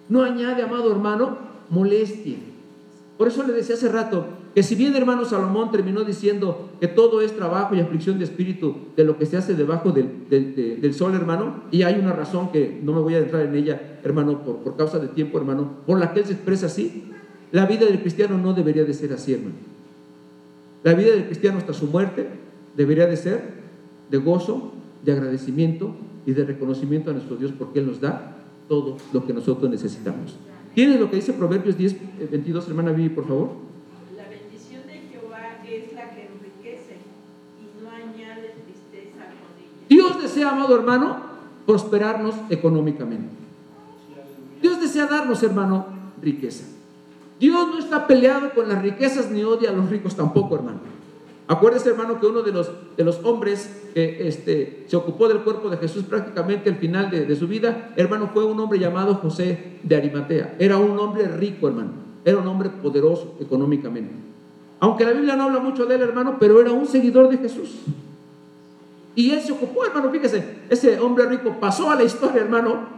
no 0.08 0.22
añade, 0.22 0.62
amado 0.62 0.90
hermano, 0.90 1.36
molestia. 1.68 2.38
Por 3.18 3.28
eso 3.28 3.42
le 3.42 3.52
decía 3.52 3.74
hace 3.74 3.90
rato, 3.90 4.26
que 4.54 4.62
si 4.62 4.74
bien 4.74 4.96
hermano 4.96 5.24
Salomón 5.24 5.70
terminó 5.70 6.02
diciendo 6.02 6.70
que 6.80 6.88
todo 6.88 7.20
es 7.20 7.36
trabajo 7.36 7.74
y 7.74 7.80
aflicción 7.80 8.18
de 8.18 8.24
espíritu 8.24 8.76
de 8.96 9.04
lo 9.04 9.16
que 9.16 9.26
se 9.26 9.36
hace 9.36 9.54
debajo 9.54 9.92
del, 9.92 10.28
del, 10.28 10.94
sol, 10.94 11.14
hermano, 11.14 11.64
y 11.70 11.82
hay 11.82 11.98
una 12.00 12.12
razón 12.12 12.50
que 12.50 12.80
no 12.82 12.92
me 12.92 13.00
voy 13.00 13.14
a 13.14 13.18
entrar 13.18 13.46
en 13.46 13.54
ella, 13.54 14.00
hermano, 14.02 14.42
por, 14.42 14.56
por 14.58 14.76
causa 14.76 14.98
de 14.98 15.08
tiempo, 15.08 15.38
hermano, 15.38 15.78
por 15.86 15.98
la 15.98 16.12
que 16.12 16.20
él 16.20 16.26
se 16.26 16.32
expresa 16.32 16.66
así, 16.66 17.04
la 17.52 17.66
vida 17.66 17.86
del 17.86 18.00
cristiano 18.00 18.38
no 18.38 18.52
debería 18.52 18.84
de 18.84 18.94
ser 18.94 19.12
así, 19.12 19.34
hermano. 19.34 19.54
La 20.82 20.94
vida 20.94 21.10
del 21.10 21.26
cristiano 21.26 21.58
hasta 21.58 21.72
su 21.72 21.86
muerte 21.86 22.28
debería 22.76 23.06
de 23.06 23.16
ser 23.16 23.60
de 24.10 24.18
gozo, 24.18 24.72
de 25.04 25.12
agradecimiento 25.12 25.94
y 26.26 26.32
de 26.32 26.44
reconocimiento 26.44 27.10
a 27.10 27.14
nuestro 27.14 27.36
Dios 27.36 27.52
porque 27.56 27.80
Él 27.80 27.86
nos 27.86 28.00
da 28.00 28.36
todo 28.68 28.96
lo 29.12 29.26
que 29.26 29.32
nosotros 29.32 29.70
necesitamos. 29.70 30.36
¿Tienes 30.74 31.00
lo 31.00 31.10
que 31.10 31.16
dice 31.16 31.32
Proverbios 31.32 31.76
10, 31.76 32.30
22, 32.30 32.64
eh, 32.64 32.66
hermana 32.70 32.92
Vivi, 32.92 33.08
por 33.08 33.26
favor? 33.26 33.50
Dios 39.90 40.22
desea, 40.22 40.50
amado 40.50 40.76
hermano, 40.76 41.16
prosperarnos 41.66 42.36
económicamente. 42.48 43.28
Dios 44.62 44.80
desea 44.80 45.06
darnos, 45.06 45.42
hermano, 45.42 45.86
riqueza. 46.22 46.64
Dios 47.40 47.68
no 47.68 47.78
está 47.78 48.06
peleado 48.06 48.50
con 48.54 48.68
las 48.68 48.80
riquezas 48.80 49.32
ni 49.32 49.42
odia 49.42 49.70
a 49.70 49.72
los 49.72 49.90
ricos 49.90 50.14
tampoco, 50.14 50.54
hermano. 50.54 50.78
Acuérdese, 51.48 51.88
hermano, 51.88 52.20
que 52.20 52.26
uno 52.26 52.42
de 52.42 52.52
los, 52.52 52.70
de 52.96 53.02
los 53.02 53.18
hombres 53.24 53.88
que 53.92 54.28
este, 54.28 54.84
se 54.86 54.94
ocupó 54.94 55.26
del 55.26 55.40
cuerpo 55.40 55.68
de 55.68 55.78
Jesús 55.78 56.04
prácticamente 56.04 56.70
al 56.70 56.76
final 56.76 57.10
de, 57.10 57.26
de, 57.26 57.34
su 57.34 57.48
vida, 57.48 57.92
hermano, 57.96 58.30
fue 58.32 58.44
un 58.44 58.60
hombre 58.60 58.78
llamado 58.78 59.16
José 59.16 59.80
de 59.82 59.96
Arimatea. 59.96 60.54
Era 60.60 60.76
un 60.76 60.96
hombre 61.00 61.26
rico, 61.26 61.66
hermano. 61.66 61.90
Era 62.24 62.38
un 62.38 62.46
hombre 62.46 62.70
poderoso 62.70 63.34
económicamente. 63.40 64.14
Aunque 64.78 65.04
la 65.04 65.10
Biblia 65.10 65.34
no 65.34 65.44
habla 65.44 65.58
mucho 65.58 65.84
de 65.84 65.96
él, 65.96 66.02
hermano, 66.02 66.36
pero 66.38 66.60
era 66.60 66.70
un 66.70 66.86
seguidor 66.86 67.28
de 67.28 67.38
Jesús. 67.38 67.80
Y 69.20 69.32
él 69.32 69.42
se 69.42 69.52
ocupó, 69.52 69.84
hermano, 69.84 70.10
fíjese, 70.10 70.42
ese 70.70 70.98
hombre 70.98 71.26
rico 71.26 71.58
pasó 71.60 71.90
a 71.90 71.94
la 71.94 72.04
historia, 72.04 72.40
hermano. 72.40 72.88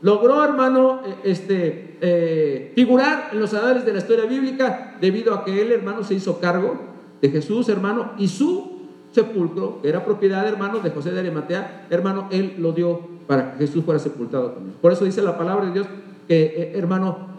Logró, 0.00 0.42
hermano, 0.42 1.02
eh, 1.04 1.14
este, 1.24 1.98
eh, 2.00 2.72
figurar 2.74 3.28
en 3.30 3.40
los 3.40 3.52
anales 3.52 3.84
de 3.84 3.92
la 3.92 3.98
historia 3.98 4.24
bíblica 4.24 4.96
debido 5.02 5.34
a 5.34 5.44
que 5.44 5.60
él, 5.60 5.70
hermano, 5.70 6.02
se 6.02 6.14
hizo 6.14 6.40
cargo 6.40 6.80
de 7.20 7.28
Jesús, 7.28 7.68
hermano, 7.68 8.12
y 8.16 8.28
su 8.28 8.88
sepulcro, 9.12 9.82
que 9.82 9.90
era 9.90 10.02
propiedad, 10.02 10.48
hermano, 10.48 10.78
de 10.78 10.88
José 10.92 11.10
de 11.10 11.20
Arimatea, 11.20 11.88
hermano, 11.90 12.28
él 12.30 12.54
lo 12.56 12.72
dio 12.72 13.06
para 13.26 13.52
que 13.52 13.66
Jesús 13.66 13.84
fuera 13.84 14.00
sepultado 14.00 14.52
también. 14.52 14.76
Por 14.80 14.92
eso 14.92 15.04
dice 15.04 15.20
la 15.20 15.36
palabra 15.36 15.66
de 15.66 15.72
Dios 15.72 15.86
eh, 16.32 16.72
hermano, 16.76 17.34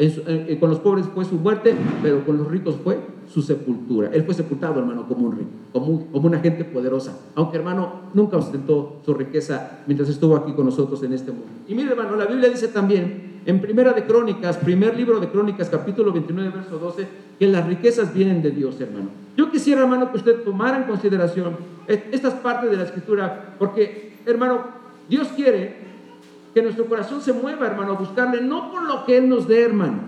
con 0.60 0.70
los 0.70 0.80
pobres 0.80 1.08
fue 1.16 1.26
su 1.26 1.36
muerte, 1.36 1.74
pero 2.04 2.24
con 2.24 2.38
los 2.38 2.52
ricos 2.52 2.76
fue 2.84 3.00
su 3.32 3.42
sepultura. 3.42 4.10
Él 4.12 4.24
fue 4.24 4.34
sepultado, 4.34 4.80
hermano, 4.80 5.08
como 5.08 5.28
un 5.28 5.38
rico, 5.38 5.50
como, 5.72 6.28
una 6.28 6.40
gente 6.40 6.66
poderosa. 6.66 7.18
Aunque, 7.36 7.58
hermano, 7.58 8.02
nunca 8.14 8.38
ostentó 8.38 9.02
su 9.06 9.14
riqueza 9.14 9.80
mientras 9.88 10.10
estuvo 10.10 10.36
aquí 10.36 10.52
con 10.54 10.66
nosotros 10.66 11.02
en 11.04 11.14
este 11.14 11.32
mundo. 11.32 11.48
Y 11.68 11.76
mire, 11.76 11.92
hermano, 11.92 12.16
la 12.16 12.26
Biblia 12.26 12.50
dice 12.50 12.68
también, 12.68 13.40
en 13.46 13.62
Primera 13.62 13.94
de 13.94 14.06
Crónicas, 14.06 14.58
primer 14.58 14.96
libro 14.98 15.20
de 15.20 15.30
Crónicas, 15.30 15.70
capítulo 15.70 16.12
29, 16.12 16.50
verso 16.50 16.78
12, 16.78 17.08
que 17.40 17.48
las 17.48 17.66
riquezas 17.66 18.14
vienen 18.14 18.42
de 18.42 18.52
Dios, 18.52 18.80
hermano. 18.82 19.10
Yo 19.38 19.50
quisiera, 19.50 19.82
hermano, 19.82 20.12
que 20.12 20.18
usted 20.18 20.44
tomara 20.44 20.78
en 20.78 20.84
consideración 20.84 21.56
estas 21.88 22.34
partes 22.36 22.70
de 22.70 22.78
la 22.78 22.84
Escritura, 22.84 23.56
porque, 23.58 24.18
hermano, 24.26 24.62
Dios 25.10 25.30
quiere 25.30 25.76
que 26.54 26.62
nuestro 26.62 26.86
corazón 26.86 27.22
se 27.22 27.32
mueva, 27.32 27.66
hermano, 27.66 27.94
a 27.94 27.96
buscarle, 27.96 28.42
no 28.42 28.72
por 28.72 28.84
lo 28.84 29.06
que 29.06 29.18
Él 29.18 29.30
nos 29.30 29.48
dé, 29.48 29.64
hermano, 29.64 30.00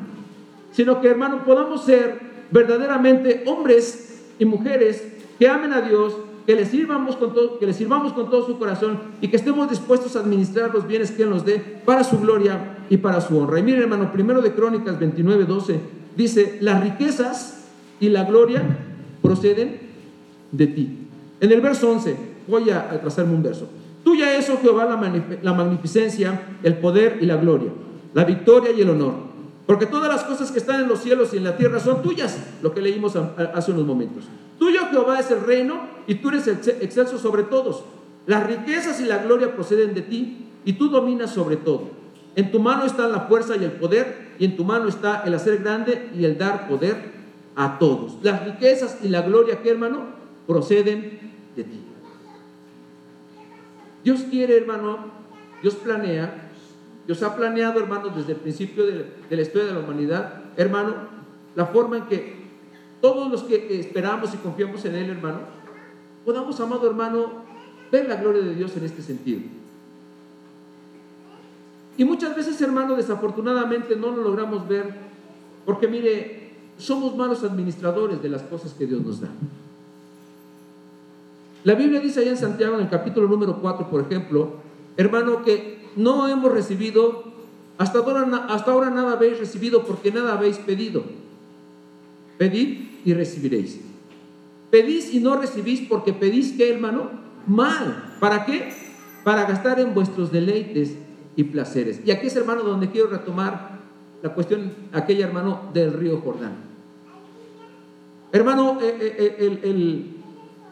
sino 0.72 1.00
que, 1.00 1.08
hermano, 1.08 1.44
podamos 1.46 1.86
ser 1.86 2.33
verdaderamente 2.54 3.44
hombres 3.48 4.22
y 4.38 4.46
mujeres 4.46 5.04
que 5.40 5.48
amen 5.48 5.74
a 5.74 5.82
Dios, 5.82 6.14
que 6.46 6.56
le 6.56 6.66
sirvamos 6.66 7.16
con 7.16 7.34
todo, 7.34 7.58
que 7.58 7.66
le 7.66 7.74
sirvamos 7.74 8.14
con 8.14 8.30
todo 8.30 8.46
su 8.46 8.60
corazón 8.60 9.00
y 9.22 9.28
que 9.30 9.38
estemos 9.38 9.70
dispuestos 9.70 10.16
a 10.16 10.20
administrar 10.20 10.74
los 10.74 10.88
bienes 10.88 11.12
que 11.12 11.24
Él 11.24 11.32
nos 11.32 11.44
dé 11.44 11.58
para 11.84 12.04
su 12.04 12.20
gloria 12.20 12.78
y 12.90 12.98
para 12.98 13.20
su 13.22 13.38
honra. 13.38 13.60
Y 13.60 13.64
mire, 13.64 13.80
hermano, 13.80 14.12
primero 14.12 14.42
de 14.42 14.54
Crónicas 14.54 15.00
29, 15.00 15.46
12, 15.46 15.80
dice, 16.16 16.58
las 16.62 16.84
riquezas 16.84 17.66
y 18.00 18.10
la 18.10 18.24
gloria 18.26 18.62
proceden 19.22 19.80
de 20.52 20.68
ti. 20.68 21.00
En 21.42 21.52
el 21.52 21.62
verso 21.62 21.92
11, 21.92 22.16
voy 22.48 22.70
a 22.70 23.02
trazarme 23.02 23.34
un 23.34 23.42
verso. 23.44 23.68
Tuya 24.04 24.38
es, 24.38 24.50
oh 24.50 24.60
Jehová, 24.62 24.86
la, 24.86 25.54
magnificencia, 25.54 26.42
el 26.62 26.76
poder 26.76 27.20
y 27.22 27.26
la 27.26 27.38
gloria, 27.38 27.72
la 28.14 28.26
victoria 28.26 28.72
y 28.72 28.82
el 28.82 28.90
honor. 28.90 29.33
Porque 29.66 29.86
todas 29.86 30.10
las 30.10 30.24
cosas 30.24 30.52
que 30.52 30.60
están 30.60 30.82
en 30.82 30.88
los 30.88 31.00
cielos 31.00 31.34
y 31.34 31.38
en 31.38 31.46
la 31.46 31.56
tierra 31.56 31.80
son 31.80 32.02
tuyas, 32.02 32.38
lo 32.62 32.74
que 32.74 32.82
leímos 32.82 33.16
hace 33.16 33.72
unos 33.72 33.86
momentos. 33.86 34.26
Tuyo, 34.60 34.82
Jehová, 34.92 35.20
es 35.20 35.32
el 35.32 35.42
reino 35.42 35.88
y 36.06 36.16
tú 36.16 36.30
eres 36.30 36.48
excelso 36.48 37.18
sobre 37.18 37.44
todos. 37.44 37.84
Las 38.26 38.46
riquezas 38.46 39.00
y 39.00 39.06
la 39.06 39.20
gloria 39.20 39.56
proceden 39.56 39.94
de 39.94 40.02
ti 40.02 40.48
y 40.66 40.74
tú 40.74 40.90
dominas 40.90 41.32
sobre 41.32 41.58
todo. 41.58 41.92
En 42.36 42.52
tu 42.52 42.60
mano 42.60 42.86
está 42.86 43.08
la 43.08 43.22
fuerza 43.22 43.56
y 43.56 43.64
el 43.64 43.74
poder 43.74 44.34
y 44.40 44.46
en 44.46 44.58
tu 44.58 44.64
mano 44.66 44.88
está 44.88 45.24
el 45.26 45.34
hacer 45.34 45.60
grande 45.60 46.10
y 46.18 46.26
el 46.26 46.38
dar 46.38 46.68
poder 46.68 47.14
a 47.56 47.78
todos. 47.78 48.18
Las 48.22 48.44
riquezas 48.46 49.00
y 49.04 49.10
la 49.10 49.22
gloria, 49.22 49.62
¿qué 49.62 49.70
hermano? 49.70 50.06
Proceden 50.48 51.20
de 51.56 51.64
ti. 51.64 51.80
Dios 54.04 54.22
quiere, 54.30 54.58
hermano, 54.58 54.98
Dios 55.62 55.76
planea, 55.76 56.43
Dios 57.06 57.22
ha 57.22 57.36
planeado, 57.36 57.80
hermano, 57.80 58.10
desde 58.10 58.34
el 58.34 58.40
principio 58.40 58.86
de, 58.86 59.06
la 59.30 59.42
historia 59.42 59.68
de 59.68 59.74
la 59.74 59.80
humanidad, 59.80 60.44
hermano, 60.56 60.96
la 61.56 61.66
forma 61.66 61.98
en 61.98 62.06
que 62.06 62.44
todos 63.02 63.30
los 63.30 63.44
que 63.44 63.80
esperamos 63.80 64.34
y 64.34 64.38
confiamos 64.38 64.86
en 64.86 64.96
Él, 64.96 65.10
hermano, 65.10 65.40
podamos, 66.24 66.60
amado 66.62 66.88
hermano, 66.88 67.44
ver 67.92 68.08
la 68.08 68.16
gloria 68.16 68.42
de 68.42 68.56
Dios 68.56 68.76
en 68.78 68.86
este 68.86 69.02
sentido. 69.02 69.42
Y 71.98 72.06
muchas 72.06 72.36
veces, 72.36 72.60
hermano, 72.62 72.96
desafortunadamente 72.96 73.96
no 73.96 74.12
lo 74.12 74.24
logramos 74.24 74.68
ver, 74.68 74.96
porque 75.66 75.88
mire, 75.88 76.52
somos 76.78 77.16
malos 77.16 77.44
administradores 77.44 78.22
de 78.22 78.30
las 78.30 78.42
cosas 78.44 78.74
que 78.74 78.88
Dios 78.88 79.02
nos 79.02 79.22
da. 79.22 79.30
La 81.64 81.76
Biblia 81.76 82.00
dice 82.00 82.22
allá 82.22 82.32
en 82.32 82.38
Santiago, 82.38 82.76
en 82.76 82.82
el 82.82 82.90
capítulo 82.90 83.28
número 83.28 83.62
4, 83.62 83.90
por 83.90 84.02
ejemplo, 84.02 84.54
hermano, 84.98 85.44
que 85.44 85.80
no 85.96 86.28
hemos 86.28 86.52
recibido, 86.52 87.24
hasta 87.78 88.00
ahora, 88.00 88.48
hasta 88.50 88.72
ahora 88.72 88.90
nada 88.90 89.14
habéis 89.14 89.40
recibido 89.40 89.84
porque 89.84 90.12
nada 90.12 90.34
habéis 90.34 90.58
pedido. 90.58 91.04
Pedid 92.38 92.90
y 93.06 93.14
recibiréis. 93.14 93.80
Pedís 94.72 95.14
y 95.14 95.20
no 95.20 95.36
recibís 95.36 95.82
porque 95.88 96.14
pedís 96.14 96.54
que, 96.54 96.72
hermano, 96.72 97.12
mal. 97.48 98.16
¿Para 98.20 98.46
qué? 98.46 98.74
Para 99.24 99.46
gastar 99.46 99.80
en 99.80 99.94
vuestros 99.94 100.32
deleites 100.32 100.96
y 101.36 101.44
placeres. 101.44 102.02
Y 102.06 102.12
aquí 102.12 102.28
es, 102.28 102.36
hermano, 102.36 102.64
donde 102.64 102.90
quiero 102.90 103.08
retomar 103.08 103.80
la 104.22 104.34
cuestión, 104.34 104.74
aquella, 104.92 105.28
hermano, 105.28 105.70
del 105.74 105.94
río 105.94 106.22
Jordán. 106.22 106.56
Hermano, 108.32 108.80
eh, 108.82 108.98
eh, 109.00 109.36
eh, 109.40 109.60
el 109.64 110.14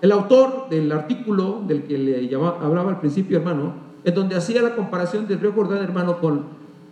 el 0.02 0.12
autor 0.12 0.68
del 0.70 0.92
artículo 0.92 1.64
del 1.68 1.84
que 1.84 1.98
le 1.98 2.36
hablaba 2.36 2.90
al 2.90 3.00
principio, 3.00 3.38
hermano, 3.38 3.91
en 4.04 4.14
donde 4.14 4.36
hacía 4.36 4.62
la 4.62 4.76
comparación 4.76 5.28
del 5.28 5.40
río 5.40 5.54
Jordán, 5.54 5.84
hermano, 5.84 6.20
con 6.20 6.46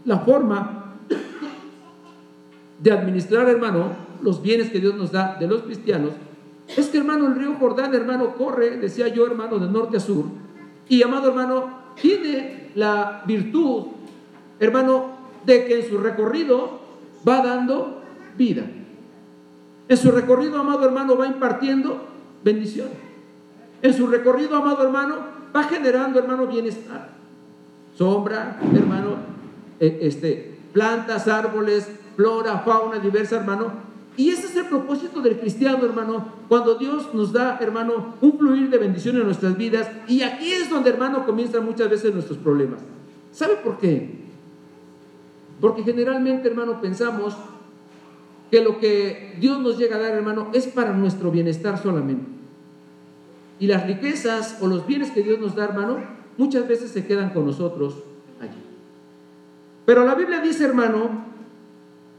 la 0.06 0.20
forma 0.20 0.96
de 2.82 2.92
administrar, 2.92 3.50
hermano, 3.50 3.92
los 4.22 4.42
bienes 4.42 4.70
que 4.70 4.80
Dios 4.80 4.96
nos 4.96 5.12
da 5.12 5.38
de 5.40 5.48
los 5.48 5.64
cristianos, 5.64 6.12
es 6.68 6.88
que, 6.90 7.00
hermano, 7.00 7.28
el 7.28 7.36
río 7.36 7.56
Jordán, 7.60 7.94
hermano, 7.94 8.36
corre, 8.36 8.78
decía 8.78 9.08
yo, 9.08 9.26
hermano, 9.26 9.58
de 9.58 9.68
norte 9.68 9.98
a 9.98 10.00
sur, 10.00 10.26
y, 10.88 11.04
amado 11.04 11.30
hermano, 11.30 11.80
tiene 12.00 12.72
la 12.76 13.24
virtud, 13.26 13.88
hermano, 14.60 15.18
de 15.46 15.66
que 15.66 15.82
en 15.82 15.90
su 15.90 15.98
recorrido 15.98 16.80
va 17.28 17.44
dando 17.44 18.02
vida. 18.38 18.64
En 19.88 19.98
su 19.98 20.12
recorrido, 20.12 20.60
amado 20.60 20.86
hermano, 20.86 21.18
va 21.18 21.28
impartiendo 21.28 22.06
bendición. 22.44 22.90
En 23.82 23.94
su 23.94 24.08
recorrido, 24.08 24.56
amado 24.56 24.84
hermano, 24.84 25.39
va 25.56 25.64
generando, 25.64 26.20
hermano, 26.20 26.48
bienestar. 26.48 27.10
Sombra, 27.96 28.60
hermano, 28.74 29.18
eh, 29.80 30.00
este, 30.02 30.58
plantas, 30.74 31.28
árboles, 31.28 31.90
flora, 32.16 32.60
fauna 32.60 33.00
diversa, 33.00 33.38
hermano. 33.38 33.90
Y 34.16 34.30
ese 34.30 34.48
es 34.48 34.56
el 34.56 34.66
propósito 34.66 35.22
del 35.22 35.40
cristiano, 35.40 35.86
hermano, 35.86 36.26
cuando 36.50 36.76
Dios 36.76 37.14
nos 37.14 37.32
da, 37.32 37.58
hermano, 37.62 38.16
un 38.20 38.38
fluir 38.38 38.70
de 38.70 38.78
bendición 38.78 39.16
en 39.18 39.24
nuestras 39.24 39.58
vidas. 39.58 39.90
Y 40.08 40.22
aquí 40.24 40.52
es 40.52 40.70
donde, 40.70 40.90
hermano, 40.90 41.26
comienzan 41.26 41.66
muchas 41.66 41.90
veces 41.90 42.14
nuestros 42.14 42.38
problemas. 42.38 42.80
¿Sabe 43.32 43.56
por 43.58 43.78
qué? 43.78 44.26
Porque 45.62 45.84
generalmente, 45.84 46.48
hermano, 46.48 46.82
pensamos 46.82 47.36
que 48.52 48.64
lo 48.64 48.80
que 48.80 49.36
Dios 49.40 49.60
nos 49.60 49.78
llega 49.78 49.98
a 49.98 50.00
dar, 50.00 50.14
hermano, 50.14 50.50
es 50.54 50.68
para 50.68 50.94
nuestro 50.94 51.32
bienestar 51.32 51.78
solamente. 51.82 52.39
Y 53.60 53.68
las 53.68 53.86
riquezas 53.86 54.58
o 54.62 54.68
los 54.68 54.88
bienes 54.88 55.12
que 55.12 55.22
Dios 55.22 55.40
nos 55.40 55.56
da, 55.56 55.66
hermano, 55.66 55.98
muchas 56.38 56.68
veces 56.68 56.92
se 56.92 57.06
quedan 57.06 57.32
con 57.32 57.46
nosotros 57.46 57.96
allí. 58.40 58.62
Pero 59.86 60.06
la 60.06 60.16
Biblia 60.16 60.40
dice, 60.40 60.64
hermano, 60.64 61.26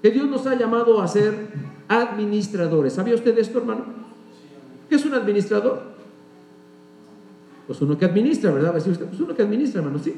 que 0.03 0.11
Dios 0.11 0.29
nos 0.29 0.47
ha 0.47 0.55
llamado 0.55 1.01
a 1.01 1.09
ser 1.09 1.49
administradores. 1.89 2.93
¿Sabía 2.93 3.15
usted 3.15 3.37
esto, 3.39 3.59
hermano? 3.59 3.85
¿Qué 4.89 4.97
es 4.97 5.05
un 5.05 5.15
administrador? 5.15 5.83
Pues 7.67 7.81
uno 7.81 7.97
que 7.97 8.05
administra, 8.05 8.51
¿verdad? 8.51 8.73
pues 8.73 9.21
uno 9.21 9.35
que 9.35 9.43
administra, 9.43 9.81
hermano, 9.81 9.99
sí. 9.99 10.15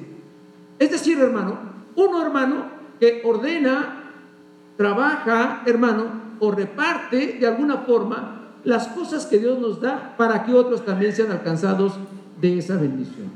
Es 0.79 0.91
decir, 0.91 1.19
hermano, 1.19 1.59
uno, 1.95 2.23
hermano, 2.23 2.65
que 2.99 3.23
ordena, 3.25 4.03
trabaja, 4.77 5.63
hermano, 5.67 6.07
o 6.41 6.51
reparte 6.51 7.39
de 7.39 7.47
alguna 7.47 7.79
forma 7.79 8.42
las 8.65 8.89
cosas 8.89 9.27
que 9.27 9.39
Dios 9.39 9.59
nos 9.59 9.81
da 9.81 10.15
para 10.17 10.45
que 10.45 10.55
otros 10.55 10.85
también 10.85 11.13
sean 11.13 11.31
alcanzados 11.31 11.95
de 12.41 12.59
esa 12.59 12.77
bendición. 12.77 13.31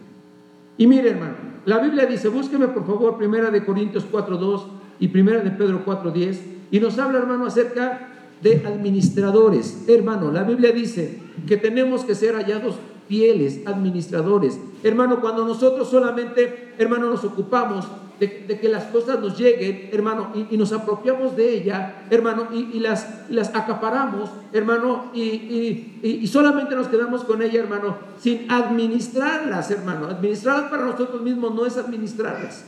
Y 0.79 0.87
mire, 0.87 1.11
hermano, 1.11 1.35
la 1.65 1.79
Biblia 1.79 2.07
dice, 2.07 2.29
búsqueme 2.29 2.69
por 2.69 2.87
favor, 2.87 3.17
primera 3.17 3.51
de 3.51 3.65
Corintios 3.65 4.07
4.2 4.11 4.63
y 5.01 5.09
primera 5.09 5.41
de 5.41 5.51
Pedro 5.51 5.85
4.10, 5.85 6.39
y 6.71 6.81
nos 6.81 6.99
habla, 6.99 7.19
hermano, 7.19 7.47
acerca 7.47 8.09
de 8.43 8.63
administradores. 8.67 9.85
Hermano, 9.89 10.31
la 10.31 10.43
Biblia 10.43 10.73
dice 10.73 11.21
que 11.47 11.57
tenemos 11.57 12.05
que 12.05 12.15
ser 12.15 12.35
hallados 12.35 12.77
fieles, 13.09 13.61
administradores. 13.67 14.59
Hermano, 14.83 15.21
cuando 15.21 15.47
nosotros 15.47 15.89
solamente, 15.89 16.75
hermano, 16.79 17.09
nos 17.09 17.25
ocupamos 17.25 17.87
de, 18.19 18.59
que 18.59 18.69
las 18.69 18.85
cosas 18.85 19.21
nos 19.21 19.39
lleguen, 19.39 19.91
hermano, 19.93 20.33
y, 20.51 20.57
nos 20.57 20.73
apropiamos 20.73 21.37
de 21.37 21.55
ella, 21.55 22.07
hermano, 22.09 22.49
y, 22.53 22.81
las, 22.81 23.29
las 23.29 23.55
acaparamos, 23.55 24.31
hermano, 24.53 25.11
y, 25.13 26.27
solamente 26.27 26.75
nos 26.75 26.89
quedamos 26.89 27.25
con 27.25 27.43
ella, 27.43 27.61
hermano, 27.61 27.97
sin 28.19 28.51
administrarlas, 28.51 29.71
hermano. 29.71 30.07
Administrarlas 30.07 30.71
para 30.71 30.87
nosotros 30.87 31.21
mismos 31.21 31.55
no 31.55 31.67
es 31.67 31.77
administrarlas, 31.77 32.65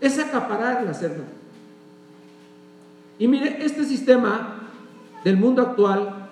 es 0.00 0.18
acapararlas, 0.18 1.02
hermano. 1.02 1.46
Y 3.18 3.28
mire, 3.28 3.64
este 3.64 3.84
sistema 3.84 4.68
del 5.24 5.38
mundo 5.38 5.62
actual 5.62 6.28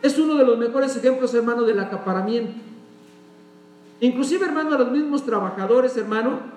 es 0.00 0.18
uno 0.18 0.36
de 0.36 0.46
los 0.46 0.56
mejores 0.56 0.96
ejemplos, 0.96 1.34
hermano, 1.34 1.64
del 1.64 1.78
acaparamiento. 1.78 2.54
Inclusive, 4.00 4.46
hermano, 4.46 4.74
a 4.74 4.78
los 4.78 4.90
mismos 4.90 5.24
trabajadores, 5.26 5.94
hermano, 5.96 6.55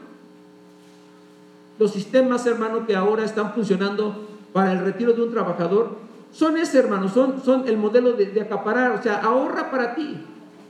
los 1.80 1.92
sistemas, 1.92 2.46
hermano, 2.46 2.86
que 2.86 2.96
ahora 2.96 3.24
están 3.24 3.54
funcionando 3.54 4.28
para 4.52 4.74
el 4.74 4.80
retiro 4.80 5.14
de 5.14 5.24
un 5.24 5.32
trabajador, 5.32 5.96
son 6.32 6.58
ese, 6.58 6.78
hermano, 6.78 7.10
son, 7.10 7.42
son 7.44 7.68
el 7.68 7.78
modelo 7.78 8.14
de, 8.14 8.40
acaparar, 8.42 8.92
o 8.92 9.02
sea, 9.02 9.22
ahorra 9.22 9.72
para 9.72 9.96
ti, 9.96 10.18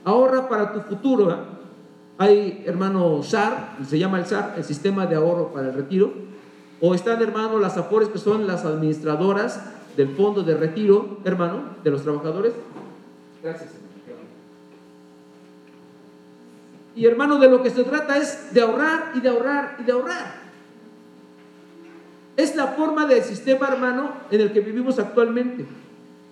ahorra 0.05 0.47
para 0.47 0.71
tu 0.71 0.81
futuro. 0.81 1.35
Hay, 2.17 2.63
hermano, 2.65 3.23
SAR, 3.23 3.77
se 3.85 3.97
llama 3.97 4.19
el 4.19 4.25
SAR, 4.25 4.53
el 4.55 4.63
sistema 4.63 5.05
de 5.07 5.15
ahorro 5.15 5.51
para 5.51 5.69
el 5.69 5.73
retiro, 5.73 6.13
o 6.79 6.93
están, 6.93 7.21
hermano, 7.21 7.59
las 7.59 7.75
AFORES, 7.75 8.09
que 8.09 8.19
son 8.19 8.47
las 8.47 8.63
administradoras 8.63 9.61
del 9.97 10.15
fondo 10.15 10.43
de 10.43 10.55
retiro, 10.55 11.17
hermano, 11.25 11.61
de 11.83 11.91
los 11.91 12.03
trabajadores. 12.03 12.53
Gracias. 13.43 13.71
Y 16.95 17.05
hermano, 17.05 17.39
de 17.39 17.49
lo 17.49 17.63
que 17.63 17.69
se 17.69 17.83
trata 17.83 18.17
es 18.17 18.53
de 18.53 18.61
ahorrar 18.61 19.11
y 19.15 19.21
de 19.21 19.29
ahorrar 19.29 19.77
y 19.79 19.83
de 19.83 19.91
ahorrar. 19.91 20.48
Es 22.39 22.55
la 22.55 22.67
forma 22.67 23.05
del 23.05 23.21
sistema, 23.21 23.67
hermano, 23.67 24.13
en 24.31 24.39
el 24.39 24.53
que 24.53 24.61
vivimos 24.61 24.97
actualmente. 24.97 25.65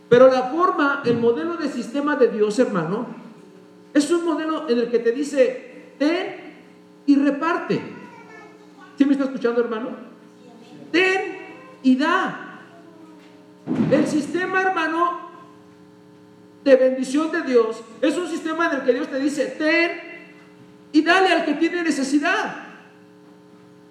Pero 0.08 0.32
la 0.32 0.44
forma, 0.44 1.02
el 1.04 1.18
modelo 1.18 1.58
de 1.58 1.68
sistema 1.68 2.16
de 2.16 2.30
Dios, 2.30 2.58
hermano, 2.60 3.08
es 3.94 4.10
un 4.10 4.24
modelo 4.24 4.70
en 4.70 4.80
el 4.80 4.90
que 4.90 5.00
te 5.00 5.12
dice, 5.12 5.92
ten 6.00 6.56
y 7.06 7.18
reparte. 7.18 7.82
¿Sí 8.98 9.04
me 9.04 9.12
está 9.12 9.26
escuchando, 9.26 9.60
hermano? 9.60 9.90
Ten 10.94 11.40
y 11.84 11.98
da. 11.98 12.62
El 13.92 14.08
sistema, 14.08 14.62
hermano, 14.62 15.28
de 16.64 16.76
bendición 16.78 17.34
de 17.34 17.42
Dios 17.42 17.84
es 18.02 18.18
un 18.18 18.30
sistema 18.30 18.68
en 18.68 18.78
el 18.78 18.84
que 18.84 18.94
Dios 18.94 19.10
te 19.10 19.20
dice, 19.20 19.58
ten 19.58 19.92
y 20.94 21.02
dale 21.02 21.34
al 21.34 21.44
que 21.44 21.56
tiene 21.56 21.84
necesidad. 21.84 22.64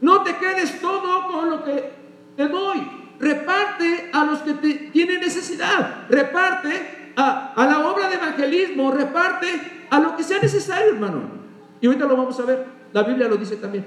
No 0.01 0.23
te 0.23 0.35
quedes 0.37 0.81
todo 0.81 1.27
con 1.31 1.51
lo 1.51 1.63
que 1.63 1.96
te 2.37 2.49
doy. 2.49 2.87
Reparte 3.19 4.11
a 4.13 4.25
los 4.25 4.41
que 4.41 4.55
tienen 4.93 5.21
necesidad. 5.21 6.07
Reparte 6.09 7.13
a, 7.17 7.55
la 7.57 7.91
obra 7.91 8.09
de 8.09 8.17
evangelismo. 8.17 8.93
Reparte 8.93 9.47
a 9.91 10.01
lo 10.01 10.17
que 10.17 10.23
sea 10.23 10.39
necesario, 10.41 10.93
hermano. 10.93 11.23
Y 11.81 11.87
ahorita 11.87 12.07
lo 12.07 12.17
vamos 12.17 12.39
a 12.39 12.45
ver. 12.45 12.65
La 12.93 13.03
Biblia 13.03 13.29
lo 13.29 13.37
dice 13.37 13.57
también. 13.57 13.85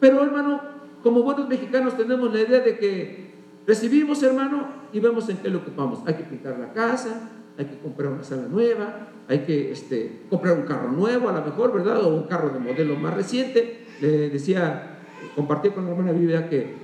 Pero, 0.00 0.22
hermano, 0.22 0.60
como 1.02 1.22
buenos 1.22 1.48
mexicanos 1.48 1.96
tenemos 1.96 2.32
la 2.32 2.40
idea 2.40 2.60
de 2.60 2.78
que 2.78 3.34
recibimos, 3.66 4.22
hermano, 4.22 4.68
y 4.92 5.00
vemos 5.00 5.28
en 5.28 5.38
qué 5.38 5.48
lo 5.48 5.58
ocupamos. 5.58 6.00
Hay 6.06 6.14
que 6.14 6.24
pintar 6.24 6.58
la 6.58 6.72
casa, 6.72 7.30
hay 7.56 7.64
que 7.64 7.78
comprar 7.78 8.12
una 8.12 8.22
sala 8.22 8.46
nueva, 8.48 9.08
hay 9.28 9.40
que 9.40 9.72
este, 9.72 10.22
comprar 10.30 10.56
un 10.56 10.64
carro 10.64 10.92
nuevo 10.92 11.28
a 11.28 11.32
lo 11.32 11.42
mejor, 11.44 11.72
¿verdad? 11.72 12.02
O 12.02 12.14
un 12.14 12.24
carro 12.24 12.50
de 12.50 12.60
modelo 12.60 12.96
más 12.96 13.14
reciente. 13.14 13.86
Le 14.00 14.30
decía 14.30 14.97
compartí 15.34 15.70
con 15.70 15.84
la 15.84 15.92
hermana 15.92 16.12
Biblia 16.12 16.48
que, 16.48 16.74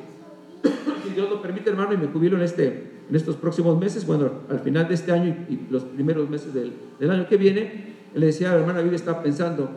si 1.04 1.10
Dios 1.10 1.28
lo 1.28 1.42
permite, 1.42 1.70
hermano, 1.70 1.92
y 1.92 1.96
me 1.96 2.06
jubilo 2.06 2.36
en, 2.36 2.42
este, 2.42 2.66
en 3.08 3.16
estos 3.16 3.36
próximos 3.36 3.78
meses, 3.78 4.06
bueno, 4.06 4.30
al 4.48 4.60
final 4.60 4.88
de 4.88 4.94
este 4.94 5.12
año 5.12 5.46
y, 5.48 5.66
los 5.70 5.84
primeros 5.84 6.28
meses 6.30 6.54
del, 6.54 6.72
del, 6.98 7.10
año 7.10 7.28
que 7.28 7.36
viene, 7.36 7.94
le 8.14 8.26
decía 8.26 8.50
a 8.50 8.54
la 8.54 8.60
hermana 8.60 8.80
Biblia, 8.80 8.96
estaba 8.96 9.22
pensando, 9.22 9.70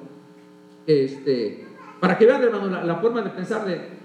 este, 0.85 1.65
para 1.99 2.17
que 2.17 2.25
vean, 2.25 2.43
hermano, 2.43 2.83
la, 2.83 2.95
forma 2.97 3.21
de 3.21 3.29
pensar 3.31 3.65
de, 3.65 3.97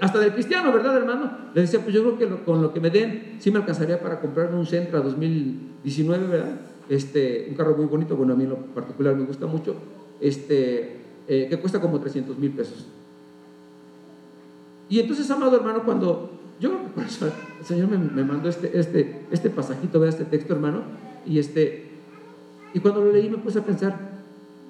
hasta 0.00 0.18
del 0.18 0.32
cristiano, 0.32 0.72
¿verdad, 0.72 0.96
hermano? 0.96 1.30
Le 1.54 1.60
decía, 1.60 1.80
pues 1.80 1.94
yo 1.94 2.02
creo 2.02 2.18
que 2.18 2.44
con 2.44 2.62
lo 2.62 2.72
que 2.72 2.80
me 2.80 2.90
den, 2.90 3.36
sí 3.38 3.50
me 3.50 3.58
alcanzaría 3.58 4.00
para 4.00 4.20
comprar 4.20 4.54
un 4.54 4.64
Centra 4.66 5.00
2019, 5.00 6.26
¿verdad? 6.26 6.60
Este, 6.88 7.46
un 7.50 7.56
carro 7.56 7.76
muy 7.76 7.86
bonito, 7.86 8.16
bueno, 8.16 8.32
a 8.32 8.36
mí 8.36 8.44
en 8.44 8.50
lo 8.50 8.56
particular 8.56 9.14
me 9.14 9.24
gusta 9.24 9.46
mucho, 9.46 9.76
este, 10.20 11.00
eh, 11.28 11.46
que 11.50 11.58
cuesta 11.58 11.80
como 11.80 12.00
300 12.00 12.38
mil 12.38 12.52
pesos. 12.52 12.86
Y 14.88 15.00
entonces, 15.00 15.30
amado 15.30 15.56
hermano, 15.56 15.82
cuando 15.84 16.30
yo 16.60 16.78
el 16.96 17.66
Señor 17.66 17.88
me, 17.88 18.24
mandó 18.24 18.48
este, 18.48 18.78
este, 18.78 19.26
este 19.30 19.50
pasajito, 19.50 20.00
vea 20.00 20.10
este 20.10 20.24
texto, 20.24 20.54
hermano, 20.54 20.82
y, 21.26 21.38
este, 21.38 21.90
y 22.72 22.80
cuando 22.80 23.04
lo 23.04 23.12
leí 23.12 23.28
me 23.28 23.38
puse 23.38 23.58
a 23.58 23.64
pensar, 23.64 23.98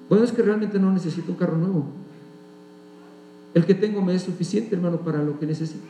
bueno, 0.09 0.25
es 0.25 0.31
que 0.31 0.41
realmente 0.41 0.79
no 0.79 0.91
necesito 0.91 1.31
un 1.31 1.37
carro 1.37 1.57
nuevo. 1.57 1.85
El 3.53 3.65
que 3.65 3.73
tengo 3.73 4.01
me 4.01 4.15
es 4.15 4.23
suficiente, 4.23 4.75
hermano, 4.75 4.97
para 4.99 5.23
lo 5.23 5.39
que 5.39 5.45
necesito. 5.45 5.85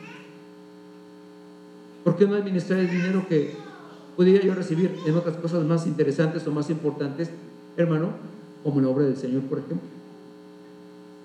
¿Por 2.04 2.16
qué 2.16 2.26
no 2.26 2.34
administrar 2.34 2.80
el 2.80 2.90
dinero 2.90 3.26
que 3.28 3.54
podría 4.16 4.40
yo 4.40 4.54
recibir 4.54 4.96
en 5.06 5.16
otras 5.16 5.36
cosas 5.36 5.64
más 5.64 5.86
interesantes 5.86 6.46
o 6.46 6.50
más 6.50 6.70
importantes, 6.70 7.30
hermano, 7.76 8.10
como 8.62 8.80
la 8.80 8.88
obra 8.88 9.04
del 9.04 9.16
Señor, 9.16 9.42
por 9.42 9.58
ejemplo? 9.58 9.88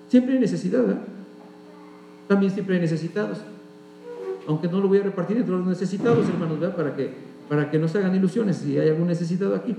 Siempre 0.08 0.34
hay 0.34 0.40
necesidad, 0.40 0.80
¿verdad? 0.80 1.02
También 2.28 2.52
siempre 2.52 2.76
hay 2.76 2.80
necesitados. 2.80 3.38
Aunque 4.46 4.68
no 4.68 4.80
lo 4.80 4.88
voy 4.88 4.98
a 4.98 5.02
repartir 5.02 5.36
entre 5.36 5.54
los 5.56 5.66
necesitados, 5.66 6.28
hermanos. 6.28 6.58
Para 6.74 6.94
que, 6.94 7.10
para 7.48 7.70
que 7.70 7.78
no 7.78 7.88
se 7.88 7.98
hagan 7.98 8.14
ilusiones 8.14 8.56
si 8.56 8.78
hay 8.78 8.88
algún 8.88 9.06
necesitado 9.06 9.54
aquí. 9.54 9.74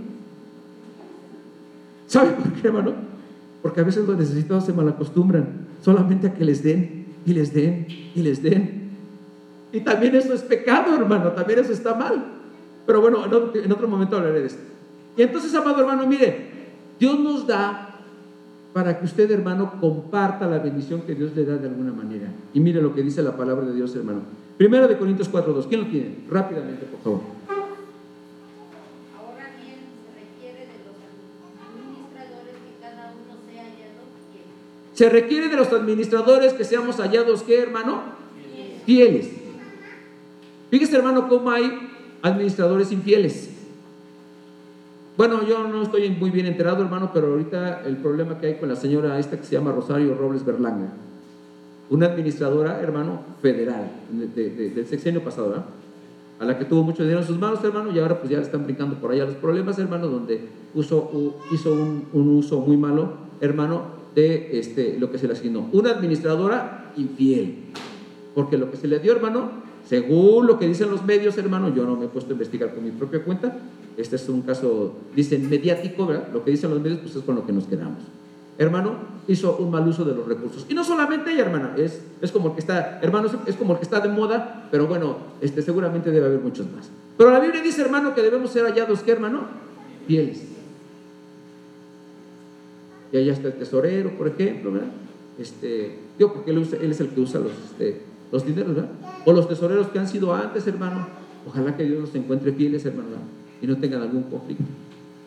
¿Sabe 2.08 2.32
por 2.32 2.52
qué, 2.54 2.68
hermano? 2.68 2.94
Porque 3.62 3.82
a 3.82 3.84
veces 3.84 4.08
los 4.08 4.18
necesitados 4.18 4.66
se 4.66 4.74
malacostumbran 4.74 5.48
solamente 5.84 6.28
a 6.28 6.34
que 6.34 6.46
les 6.46 6.64
den 6.64 7.06
y 7.26 7.34
les 7.34 7.54
den 7.54 7.88
y 8.14 8.22
les 8.22 8.42
den. 8.42 8.86
Y 9.72 9.82
también 9.82 10.16
eso 10.16 10.34
es 10.34 10.42
pecado, 10.42 10.96
hermano, 10.96 11.32
también 11.32 11.60
eso 11.60 11.74
está 11.74 11.94
mal. 11.96 12.24
Pero 12.86 13.02
bueno, 13.02 13.26
en 13.26 13.34
otro, 13.34 13.52
en 13.56 13.72
otro 13.72 13.88
momento 13.88 14.18
hablaré 14.18 14.42
de 14.42 14.48
esto. 14.48 14.62
Y 15.18 15.22
entonces, 15.24 15.54
amado 15.56 15.82
hermano, 15.82 16.06
mire, 16.08 16.50
Dios 17.00 17.20
nos 17.20 17.48
da 17.48 17.85
para 18.76 19.00
que 19.00 19.06
usted, 19.06 19.32
hermano, 19.32 19.80
comparta 19.80 20.46
la 20.48 20.60
bendición 20.60 21.04
que 21.04 21.16
Dios 21.16 21.34
le 21.34 21.46
da 21.46 21.56
de 21.56 21.70
alguna 21.70 21.94
manera. 21.94 22.28
Y 22.54 22.60
mire 22.60 22.82
lo 22.82 22.94
que 22.94 23.04
dice 23.04 23.24
la 23.24 23.38
palabra 23.38 23.66
de 23.66 23.74
Dios, 23.74 23.96
hermano. 23.96 24.24
Primero 24.58 24.86
de 24.90 24.98
Corintios 24.98 25.32
4.2. 25.32 25.68
¿Quién 25.70 25.86
lo 25.86 25.88
tiene? 25.88 26.18
Rápidamente, 26.30 26.86
por 26.88 27.00
favor. 27.00 27.22
Ahora 29.18 29.48
bien, 29.64 29.80
se 30.04 30.20
requiere 30.20 30.68
de 30.68 30.84
los 30.84 31.00
administradores 31.72 32.56
que 32.66 32.82
cada 32.82 33.14
uno 33.14 33.40
sea 33.50 33.64
hallado 33.64 34.02
fiel. 34.34 34.44
Se 34.92 35.10
requiere 35.10 35.48
de 35.48 35.56
los 35.56 35.72
administradores 35.72 36.52
que 36.52 36.66
seamos 36.66 36.98
hallados, 36.98 37.44
¿qué, 37.44 37.62
hermano? 37.62 38.02
Fieles. 38.86 39.30
Fíjese, 40.70 40.98
hermano, 40.98 41.30
cómo 41.30 41.50
hay 41.50 41.72
administradores 42.22 42.92
infieles. 42.92 43.55
Bueno, 45.18 45.48
yo 45.48 45.66
no 45.66 45.82
estoy 45.82 46.10
muy 46.10 46.30
bien 46.30 46.46
enterado, 46.46 46.84
hermano, 46.84 47.12
pero 47.14 47.28
ahorita 47.28 47.84
el 47.86 47.96
problema 47.98 48.38
que 48.38 48.48
hay 48.48 48.56
con 48.56 48.68
la 48.68 48.76
señora 48.76 49.18
esta 49.18 49.38
que 49.38 49.46
se 49.46 49.56
llama 49.56 49.72
Rosario 49.72 50.14
Robles 50.14 50.44
Berlanga, 50.44 50.90
una 51.90 52.08
administradora, 52.08 52.82
hermano, 52.82 53.22
federal, 53.42 53.92
del 54.12 54.86
sexenio 54.86 55.24
pasado, 55.24 55.50
¿verdad? 55.50 55.66
A 56.40 56.44
la 56.44 56.58
que 56.58 56.66
tuvo 56.66 56.84
mucho 56.84 57.04
dinero 57.04 57.22
en 57.22 57.28
sus 57.28 57.40
manos, 57.40 57.64
hermano, 57.64 57.94
y 57.94 58.00
ahora 58.00 58.20
pues 58.20 58.30
ya 58.30 58.40
están 58.40 58.66
brincando 58.66 58.98
por 58.98 59.12
allá 59.12 59.24
los 59.24 59.36
problemas, 59.36 59.80
hermano, 59.80 60.08
donde 60.08 60.50
hizo 60.74 61.10
un, 61.10 62.06
un, 62.12 62.36
uso 62.36 62.60
muy 62.60 62.76
malo, 62.76 63.14
hermano, 63.40 63.84
de 64.16 64.60
este, 64.60 65.00
lo 65.00 65.12
que 65.12 65.18
se 65.18 65.28
le 65.28 65.34
asignó. 65.34 65.70
Una 65.72 65.92
administradora 65.92 66.92
infiel, 66.98 67.60
porque 68.34 68.58
lo 68.58 68.70
que 68.70 68.76
se 68.76 68.90
le 68.90 69.00
dio, 69.00 69.14
hermano, 69.14 69.50
según 69.88 70.46
lo 70.46 70.60
que 70.60 70.68
dicen 70.68 70.92
los 70.92 71.06
medios, 71.06 71.38
hermano, 71.38 71.74
yo 71.74 71.86
no 71.86 71.96
me 71.96 72.06
he 72.06 72.10
puesto 72.10 72.32
a 72.32 72.34
investigar 72.34 72.74
por 72.74 72.84
mi 72.84 72.92
propia 72.92 73.24
cuenta. 73.24 73.58
Este 73.98 74.18
es 74.18 74.28
un 74.28 74.42
caso, 74.42 74.94
dicen, 75.16 75.50
mediático, 75.50 76.06
¿verdad? 76.06 76.28
Lo 76.34 76.44
que 76.44 76.52
dicen 76.52 76.70
los 76.70 76.82
medios, 76.82 77.00
pues 77.00 77.16
es 77.16 77.24
con 77.24 77.36
lo 77.36 77.46
que 77.46 77.54
nos 77.54 77.66
quedamos. 77.66 78.00
Hermano, 78.58 78.96
hizo 79.28 79.58
un 79.58 79.72
mal 79.72 79.88
uso 79.88 80.04
de 80.04 80.14
los 80.14 80.28
recursos. 80.28 80.66
Y 80.70 80.74
no 80.74 80.84
solamente 80.84 81.32
ella, 81.32 81.44
hermana, 81.44 81.76
es, 81.78 82.02
es 82.22 82.32
como 82.32 82.50
el 82.50 82.54
que 82.54 82.60
está, 82.60 83.00
hermano, 83.02 83.30
es 83.46 83.56
como 83.56 83.74
el 83.74 83.80
que 83.80 83.86
está 83.86 84.00
de 84.00 84.10
moda, 84.10 84.68
pero 84.72 84.88
bueno, 84.88 85.18
este, 85.42 85.62
seguramente 85.62 86.12
debe 86.12 86.28
haber 86.28 86.40
muchos 86.40 86.66
más. 86.72 86.90
Pero 87.18 87.32
la 87.32 87.40
Biblia 87.40 87.62
dice, 87.62 87.82
hermano, 87.82 88.14
que 88.14 88.22
debemos 88.22 88.52
ser 88.52 88.66
hallados, 88.66 89.02
¿qué, 89.02 89.12
hermano? 89.12 89.44
Fieles. 90.08 90.44
Y 93.12 93.18
allá 93.18 93.34
está 93.34 93.48
el 93.48 93.54
tesorero, 93.54 94.12
por 94.18 94.28
ejemplo, 94.28 94.72
¿verdad? 94.72 94.90
Este, 95.40 96.00
yo, 96.20 96.34
porque 96.34 96.52
él, 96.52 96.58
es 96.82 97.00
el 97.00 97.10
que 97.10 97.20
usa 97.22 97.40
los, 97.40 97.52
este, 97.52 98.02
los 98.32 98.46
dineros, 98.46 98.76
¿verdad? 98.76 98.92
O 99.26 99.34
los 99.34 99.48
tesoreros 99.48 99.88
que 99.88 100.00
han 100.00 100.08
sido 100.08 100.34
antes, 100.34 100.68
hermano. 100.68 101.08
Ojalá 101.48 101.78
que 101.78 101.84
Dios 101.84 102.02
los 102.02 102.16
encuentre 102.16 102.52
fieles, 102.52 102.86
hermano, 102.86 103.10
y 103.62 103.68
no 103.68 103.78
tengan 103.78 104.02
algún 104.02 104.24
conflicto. 104.24 104.64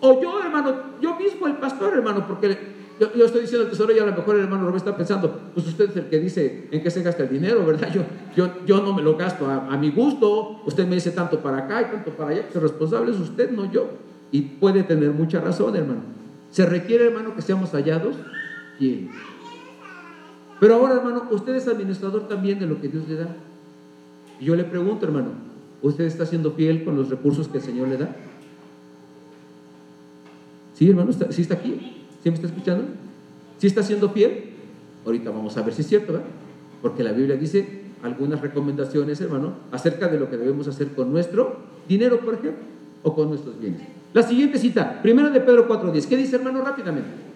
O 0.00 0.20
yo, 0.22 0.40
hermano, 0.42 0.74
yo 1.00 1.16
mismo, 1.16 1.46
el 1.46 1.56
pastor, 1.56 1.94
hermano, 1.94 2.26
porque 2.26 2.56
yo, 3.00 3.24
estoy 3.24 3.42
diciendo 3.42 3.64
el 3.64 3.70
tesoro 3.70 3.94
y 3.94 3.98
a 3.98 4.06
lo 4.06 4.12
mejor 4.12 4.36
el 4.36 4.42
hermano 4.42 4.62
Robert 4.66 4.78
está 4.78 4.96
pensando, 4.96 5.40
pues 5.54 5.66
usted 5.66 5.90
es 5.90 5.96
el 5.96 6.06
que 6.06 6.18
dice 6.18 6.68
en 6.70 6.82
qué 6.82 6.90
se 6.90 7.02
gasta 7.02 7.22
el 7.22 7.28
dinero, 7.28 7.64
¿verdad? 7.64 7.92
Yo, 7.92 8.02
yo, 8.36 8.50
yo 8.66 8.82
no 8.82 8.92
me 8.92 9.02
lo 9.02 9.16
gasto 9.16 9.48
a, 9.48 9.76
mi 9.76 9.90
gusto, 9.90 10.60
usted 10.66 10.86
me 10.86 10.96
dice 10.96 11.12
tanto 11.12 11.40
para 11.40 11.58
acá 11.58 11.82
y 11.82 11.84
tanto 11.86 12.10
para 12.12 12.30
allá, 12.30 12.48
el 12.52 12.60
responsable 12.60 13.12
es 13.12 13.20
usted, 13.20 13.50
no 13.50 13.70
yo. 13.70 13.88
Y 14.32 14.42
puede 14.42 14.82
tener 14.82 15.10
mucha 15.10 15.40
razón, 15.40 15.76
hermano. 15.76 16.00
Se 16.50 16.66
requiere, 16.66 17.06
hermano, 17.06 17.34
que 17.34 17.42
seamos 17.42 17.70
hallados 17.72 18.16
fieles. 18.78 19.10
Pero 20.60 20.74
ahora, 20.74 20.94
hermano, 20.94 21.28
usted 21.30 21.54
es 21.54 21.68
administrador 21.68 22.26
también 22.26 22.58
de 22.58 22.66
lo 22.66 22.80
que 22.80 22.88
Dios 22.88 23.08
le 23.08 23.14
da. 23.14 23.28
Y 24.40 24.46
yo 24.46 24.56
le 24.56 24.64
pregunto, 24.64 25.06
hermano, 25.06 25.30
¿usted 25.82 26.04
está 26.04 26.26
siendo 26.26 26.52
fiel 26.52 26.84
con 26.84 26.96
los 26.96 27.08
recursos 27.08 27.48
que 27.48 27.58
el 27.58 27.64
Señor 27.64 27.88
le 27.88 27.96
da? 27.96 28.14
¿Sí, 30.74 30.88
hermano? 30.88 31.10
¿Sí 31.12 31.42
está 31.42 31.54
aquí? 31.54 32.04
¿Sí 32.22 32.30
me 32.30 32.34
está 32.34 32.46
escuchando? 32.46 32.84
¿Sí 33.58 33.66
está 33.66 33.82
siendo 33.82 34.10
fiel? 34.10 34.50
Ahorita 35.04 35.30
vamos 35.30 35.56
a 35.56 35.62
ver 35.62 35.74
si 35.74 35.82
es 35.82 35.88
cierto, 35.88 36.12
¿verdad? 36.12 36.28
Porque 36.82 37.02
la 37.02 37.12
Biblia 37.12 37.36
dice 37.36 37.82
algunas 38.02 38.40
recomendaciones, 38.40 39.20
hermano, 39.20 39.54
acerca 39.72 40.08
de 40.08 40.20
lo 40.20 40.30
que 40.30 40.36
debemos 40.36 40.68
hacer 40.68 40.88
con 40.94 41.10
nuestro 41.10 41.56
dinero, 41.88 42.20
por 42.20 42.34
ejemplo, 42.34 42.62
o 43.02 43.14
con 43.14 43.28
nuestros 43.28 43.58
bienes. 43.58 43.80
La 44.14 44.22
siguiente 44.22 44.58
cita, 44.58 45.02
primero 45.02 45.30
de 45.30 45.40
Pedro 45.40 45.68
4.10. 45.68 46.06
¿Qué 46.06 46.16
dice, 46.16 46.36
hermano, 46.36 46.62
rápidamente? 46.62 47.27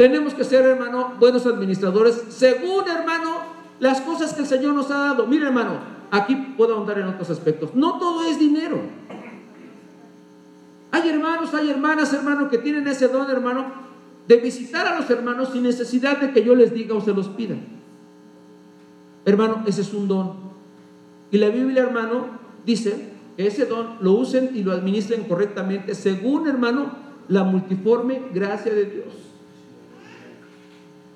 Tenemos 0.00 0.32
que 0.32 0.44
ser, 0.44 0.64
hermano, 0.64 1.12
buenos 1.20 1.44
administradores, 1.44 2.22
según, 2.30 2.88
hermano, 2.88 3.40
las 3.80 4.00
cosas 4.00 4.32
que 4.32 4.40
el 4.40 4.46
Señor 4.46 4.72
nos 4.72 4.90
ha 4.90 4.96
dado. 4.96 5.26
Mire, 5.26 5.44
hermano, 5.44 5.72
aquí 6.10 6.54
puedo 6.56 6.74
ahondar 6.74 7.00
en 7.00 7.08
otros 7.08 7.28
aspectos. 7.28 7.74
No 7.74 7.98
todo 7.98 8.26
es 8.26 8.38
dinero. 8.38 8.80
Hay 10.90 11.06
hermanos, 11.06 11.52
hay 11.52 11.68
hermanas, 11.68 12.14
hermano, 12.14 12.48
que 12.48 12.56
tienen 12.56 12.88
ese 12.88 13.08
don, 13.08 13.30
hermano, 13.30 13.66
de 14.26 14.38
visitar 14.38 14.86
a 14.86 14.98
los 14.98 15.10
hermanos 15.10 15.50
sin 15.52 15.64
necesidad 15.64 16.16
de 16.16 16.32
que 16.32 16.42
yo 16.42 16.54
les 16.54 16.72
diga 16.72 16.94
o 16.94 17.02
se 17.02 17.12
los 17.12 17.28
pida. 17.28 17.56
Hermano, 19.26 19.64
ese 19.66 19.82
es 19.82 19.92
un 19.92 20.08
don. 20.08 20.32
Y 21.30 21.36
la 21.36 21.50
Biblia, 21.50 21.82
hermano, 21.82 22.24
dice 22.64 23.10
que 23.36 23.48
ese 23.48 23.66
don 23.66 23.98
lo 24.00 24.12
usen 24.12 24.52
y 24.54 24.62
lo 24.62 24.72
administren 24.72 25.24
correctamente 25.24 25.94
según, 25.94 26.48
hermano, 26.48 26.90
la 27.28 27.44
multiforme 27.44 28.22
gracia 28.32 28.72
de 28.72 28.86
Dios. 28.86 29.29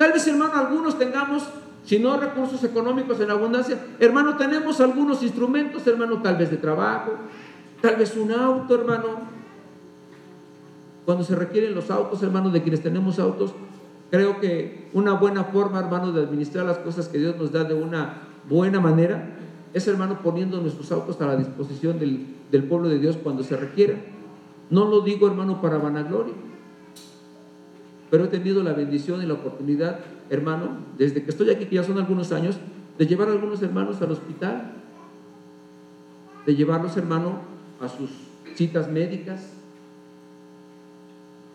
Tal 0.05 0.13
vez, 0.13 0.27
hermano, 0.27 0.53
algunos 0.57 0.99
tengamos, 0.99 1.45
si 1.83 1.99
no 1.99 2.21
recursos 2.21 2.63
económicos 2.63 3.19
en 3.21 3.31
abundancia, 3.31 3.79
hermano, 3.99 4.37
tenemos 4.37 4.79
algunos 4.83 5.23
instrumentos, 5.23 5.87
hermano, 5.87 6.21
tal 6.21 6.37
vez 6.37 6.51
de 6.51 6.59
trabajo, 6.59 7.13
tal 7.81 7.97
vez 7.97 8.15
un 8.15 8.31
auto, 8.31 8.75
hermano. 8.75 9.21
Cuando 11.07 11.25
se 11.25 11.35
requieren 11.35 11.75
los 11.75 11.91
autos, 11.91 12.23
hermano, 12.23 12.51
de 12.51 12.61
quienes 12.61 12.83
tenemos 12.83 13.19
autos, 13.19 13.55
creo 14.11 14.41
que 14.41 14.91
una 14.93 15.15
buena 15.15 15.45
forma, 15.45 15.79
hermano, 15.79 16.13
de 16.13 16.23
administrar 16.23 16.67
las 16.67 16.77
cosas 16.77 17.09
que 17.09 17.17
Dios 17.17 17.37
nos 17.39 17.51
da 17.51 17.65
de 17.65 17.73
una 17.73 18.25
buena 18.47 18.81
manera 18.81 19.31
es, 19.73 19.89
hermano, 19.89 20.19
poniendo 20.23 20.61
nuestros 20.61 20.93
autos 20.93 21.19
a 21.23 21.29
la 21.29 21.37
disposición 21.37 21.99
del, 21.99 22.27
del 22.51 22.65
pueblo 22.65 22.91
de 22.91 22.99
Dios 22.99 23.17
cuando 23.23 23.43
se 23.43 23.57
requiera. 23.57 23.95
No 24.69 24.85
lo 24.85 25.01
digo, 25.01 25.27
hermano, 25.29 25.63
para 25.63 25.79
vanagloria 25.79 26.35
pero 28.11 28.25
he 28.25 28.29
tenido 28.29 28.63
la 28.63 28.73
bendición 28.73 29.23
y 29.23 29.27
la 29.27 29.35
oportunidad, 29.35 30.01
hermano, 30.31 30.79
desde 30.99 31.23
que 31.23 31.31
estoy 31.31 31.51
aquí, 31.51 31.67
que 31.67 31.77
ya 31.77 31.85
son 31.85 31.99
algunos 31.99 32.33
años, 32.33 32.59
de 32.99 33.07
llevar 33.07 33.29
a 33.29 33.33
algunos 33.33 33.63
hermanos 33.63 34.01
al 34.03 34.13
hospital, 34.13 34.73
de 36.47 36.55
llevarlos, 36.55 36.97
hermano, 36.97 37.41
a 37.81 37.89
sus 37.89 38.11
citas 38.55 38.91
médicas. 38.91 39.53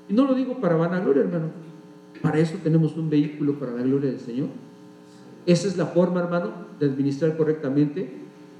Y 0.09 0.13
no 0.13 0.25
lo 0.25 0.33
digo 0.33 0.59
para 0.59 0.75
vanagloria, 0.75 1.23
hermano. 1.23 1.51
Para 2.21 2.39
eso 2.39 2.57
tenemos 2.63 2.97
un 2.97 3.09
vehículo 3.09 3.59
para 3.59 3.71
la 3.71 3.83
gloria 3.83 4.09
del 4.09 4.19
Señor. 4.19 4.47
Esa 5.45 5.67
es 5.67 5.77
la 5.77 5.85
forma, 5.85 6.19
hermano, 6.19 6.51
de 6.79 6.87
administrar 6.87 7.37
correctamente, 7.37 8.11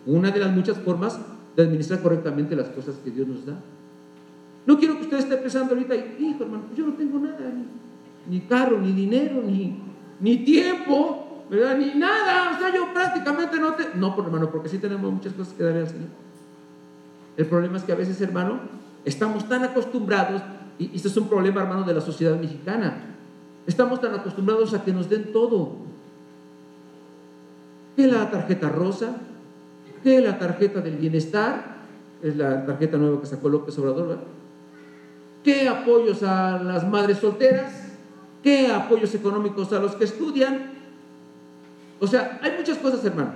una 0.06 0.32
de 0.32 0.40
las 0.40 0.56
muchas 0.56 0.78
formas 0.78 1.20
de 1.56 1.64
administrar 1.64 2.02
correctamente 2.02 2.56
las 2.56 2.70
cosas 2.70 2.96
que 3.04 3.12
Dios 3.12 3.28
nos 3.28 3.46
da. 3.46 3.60
No 4.66 4.78
quiero 4.78 4.98
que 4.98 5.04
usted 5.04 5.20
esté 5.20 5.38
pensando 5.38 5.74
ahorita, 5.74 5.96
hijo 5.96 6.44
hermano, 6.44 6.64
yo 6.76 6.86
no 6.86 6.94
tengo 6.94 7.20
nada 7.20 7.52
ni 8.30 8.42
carro, 8.42 8.80
ni 8.80 8.92
dinero, 8.92 9.42
ni, 9.42 9.82
ni 10.20 10.38
tiempo, 10.38 11.46
¿verdad? 11.50 11.78
Ni 11.78 11.96
nada. 11.96 12.56
O 12.56 12.60
sea, 12.60 12.74
yo 12.74 12.94
prácticamente 12.94 13.60
no 13.60 13.74
te... 13.74 13.96
No, 13.96 14.16
hermano, 14.18 14.50
porque 14.52 14.70
sí 14.70 14.78
tenemos 14.78 15.12
muchas 15.12 15.34
cosas 15.34 15.54
que 15.54 15.64
darle 15.64 15.82
al 15.82 15.88
Señor. 15.88 16.10
El 17.36 17.46
problema 17.48 17.78
es 17.78 17.84
que 17.84 17.92
a 17.92 17.96
veces, 17.96 18.22
hermano, 18.22 18.60
estamos 19.06 19.48
tan 19.50 19.64
acostumbrados, 19.64 20.42
y 20.78 20.96
este 20.96 21.08
es 21.08 21.18
un 21.18 21.28
problema, 21.28 21.62
hermano, 21.62 21.84
de 21.84 21.94
la 21.94 22.02
sociedad 22.02 22.40
mexicana. 22.40 23.16
Estamos 23.66 24.00
tan 24.00 24.14
acostumbrados 24.14 24.74
a 24.74 24.84
que 24.84 24.94
nos 24.94 25.10
den 25.10 25.32
todo. 25.32 25.78
Que 27.96 28.08
la 28.08 28.30
tarjeta 28.30 28.70
rosa, 28.70 29.18
que 30.04 30.22
la 30.22 30.38
tarjeta 30.38 30.82
del 30.82 30.98
bienestar, 30.98 31.80
es 32.22 32.36
la 32.36 32.66
tarjeta 32.66 32.98
nueva 32.98 33.22
que 33.22 33.28
sacó 33.28 33.50
López 33.50 33.78
Obrador, 33.80 34.08
¿verdad? 34.08 34.24
¿Qué 35.50 35.68
apoyos 35.68 36.22
a 36.22 36.62
las 36.62 36.88
madres 36.88 37.18
solteras? 37.18 37.74
¿Qué 38.44 38.68
apoyos 38.68 39.16
económicos 39.16 39.74
a 39.74 39.80
los 39.80 39.96
que 39.96 40.04
estudian? 40.04 40.74
O 42.00 42.06
sea, 42.06 42.40
hay 42.44 42.52
muchas 42.56 42.78
cosas, 42.78 43.04
hermano. 43.04 43.32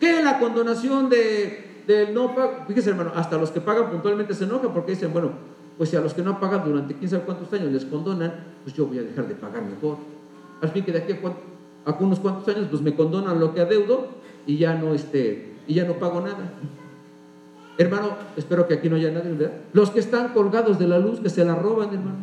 ¿Qué 0.00 0.22
la 0.22 0.38
condonación 0.38 1.10
de, 1.10 1.82
del 1.86 2.14
no 2.14 2.34
pago? 2.34 2.64
Fíjese, 2.66 2.88
hermano, 2.88 3.12
hasta 3.14 3.36
los 3.36 3.50
que 3.50 3.60
pagan 3.60 3.90
puntualmente 3.90 4.32
se 4.32 4.44
enojan 4.44 4.72
porque 4.72 4.92
dicen, 4.92 5.12
bueno, 5.12 5.32
pues 5.76 5.90
si 5.90 5.96
a 5.96 6.00
los 6.00 6.14
que 6.14 6.22
no 6.22 6.40
pagan 6.40 6.64
durante 6.64 6.94
quién 6.94 7.10
sabe 7.10 7.24
cuántos 7.24 7.52
años 7.52 7.70
les 7.70 7.84
condonan, 7.84 8.32
pues 8.64 8.74
yo 8.74 8.86
voy 8.86 9.00
a 9.00 9.02
dejar 9.02 9.28
de 9.28 9.34
pagar 9.34 9.62
mejor. 9.62 9.98
Al 10.62 10.70
fin 10.70 10.86
que 10.86 10.92
de 10.92 11.00
aquí 11.00 11.12
a, 11.84 11.90
unos 12.00 12.18
cuantos 12.18 12.48
años, 12.48 12.68
pues 12.70 12.80
me 12.80 12.94
condonan 12.94 13.38
lo 13.38 13.52
que 13.52 13.60
adeudo 13.60 14.06
y 14.46 14.56
ya 14.56 14.74
no, 14.74 14.94
este, 14.94 15.52
y 15.68 15.74
ya 15.74 15.84
no 15.84 15.98
pago 15.98 16.22
nada. 16.22 16.50
Hermano, 17.78 18.16
espero 18.36 18.66
que 18.66 18.74
aquí 18.74 18.88
no 18.88 18.96
haya 18.96 19.10
nadie, 19.10 19.32
¿verdad? 19.32 19.52
Los 19.72 19.90
que 19.90 20.00
están 20.00 20.28
colgados 20.32 20.78
de 20.78 20.88
la 20.88 20.98
luz, 20.98 21.20
que 21.20 21.28
se 21.28 21.44
la 21.44 21.54
roban, 21.54 21.88
hermano. 21.88 22.16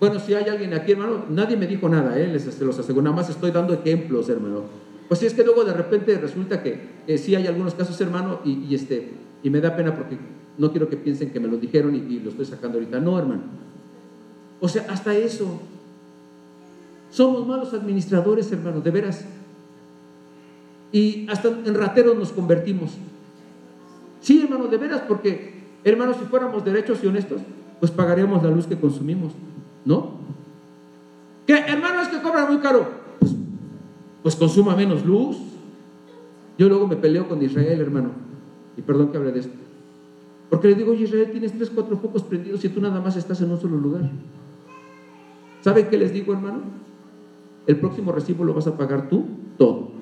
Bueno, 0.00 0.20
si 0.20 0.34
hay 0.34 0.44
alguien 0.48 0.74
aquí, 0.74 0.92
hermano, 0.92 1.24
nadie 1.28 1.56
me 1.56 1.66
dijo 1.66 1.88
nada, 1.88 2.18
¿eh? 2.18 2.28
les 2.28 2.60
los 2.60 2.78
aseguro, 2.78 3.04
nada 3.04 3.16
más 3.16 3.30
estoy 3.30 3.50
dando 3.50 3.74
ejemplos, 3.74 4.28
hermano. 4.28 4.64
Pues 5.08 5.20
si 5.20 5.26
es 5.26 5.34
que 5.34 5.42
luego 5.42 5.64
de 5.64 5.72
repente 5.72 6.16
resulta 6.18 6.62
que 6.62 6.80
eh, 7.06 7.18
sí 7.18 7.34
hay 7.34 7.46
algunos 7.46 7.74
casos, 7.74 7.98
hermano, 8.00 8.40
y, 8.44 8.74
este, 8.74 9.10
y 9.42 9.50
me 9.50 9.60
da 9.60 9.74
pena 9.74 9.96
porque 9.96 10.18
no 10.58 10.70
quiero 10.70 10.88
que 10.88 10.96
piensen 10.96 11.30
que 11.30 11.40
me 11.40 11.48
lo 11.48 11.56
dijeron 11.56 11.94
y, 11.94 11.98
y 11.98 12.20
lo 12.20 12.30
estoy 12.30 12.44
sacando 12.44 12.78
ahorita. 12.78 13.00
No, 13.00 13.18
hermano. 13.18 13.42
O 14.60 14.68
sea, 14.68 14.86
hasta 14.90 15.14
eso. 15.14 15.60
Somos 17.10 17.46
malos 17.46 17.72
administradores, 17.72 18.52
hermano, 18.52 18.80
de 18.80 18.90
veras. 18.90 19.24
Y 20.92 21.26
hasta 21.28 21.48
en 21.48 21.74
rateros 21.74 22.16
nos 22.16 22.32
convertimos. 22.32 22.90
Sí, 24.20 24.42
hermano, 24.42 24.66
de 24.66 24.76
veras, 24.76 25.02
porque, 25.06 25.54
hermano, 25.84 26.14
si 26.14 26.24
fuéramos 26.24 26.64
derechos 26.64 27.02
y 27.02 27.06
honestos, 27.06 27.40
pues 27.80 27.92
pagaríamos 27.92 28.42
la 28.42 28.50
luz 28.50 28.66
que 28.66 28.76
consumimos. 28.76 29.32
¿No? 29.84 30.18
¿Qué, 31.46 31.54
hermano, 31.54 32.02
es 32.02 32.08
que 32.08 32.20
cobra 32.20 32.46
muy 32.46 32.58
caro? 32.58 32.86
Pues, 33.20 33.34
pues, 34.22 34.36
consuma 34.36 34.76
menos 34.76 35.04
luz. 35.04 35.38
Yo 36.58 36.68
luego 36.68 36.86
me 36.86 36.96
peleo 36.96 37.28
con 37.28 37.42
Israel, 37.42 37.80
hermano. 37.80 38.10
Y 38.76 38.82
perdón 38.82 39.10
que 39.10 39.16
hable 39.16 39.32
de 39.32 39.40
esto. 39.40 39.54
Porque 40.50 40.68
le 40.68 40.74
digo, 40.74 40.92
oye, 40.92 41.04
Israel, 41.04 41.30
tienes 41.30 41.52
tres, 41.52 41.70
cuatro 41.70 41.96
focos 41.96 42.22
prendidos 42.22 42.64
y 42.64 42.68
tú 42.68 42.80
nada 42.80 43.00
más 43.00 43.16
estás 43.16 43.40
en 43.40 43.50
un 43.50 43.60
solo 43.60 43.76
lugar. 43.76 44.10
¿Saben 45.60 45.88
qué 45.88 45.98
les 45.98 46.12
digo, 46.12 46.32
hermano? 46.32 46.62
El 47.66 47.76
próximo 47.76 48.12
recibo 48.12 48.44
lo 48.44 48.54
vas 48.54 48.66
a 48.66 48.76
pagar 48.76 49.08
tú 49.08 49.26
todo. 49.58 49.97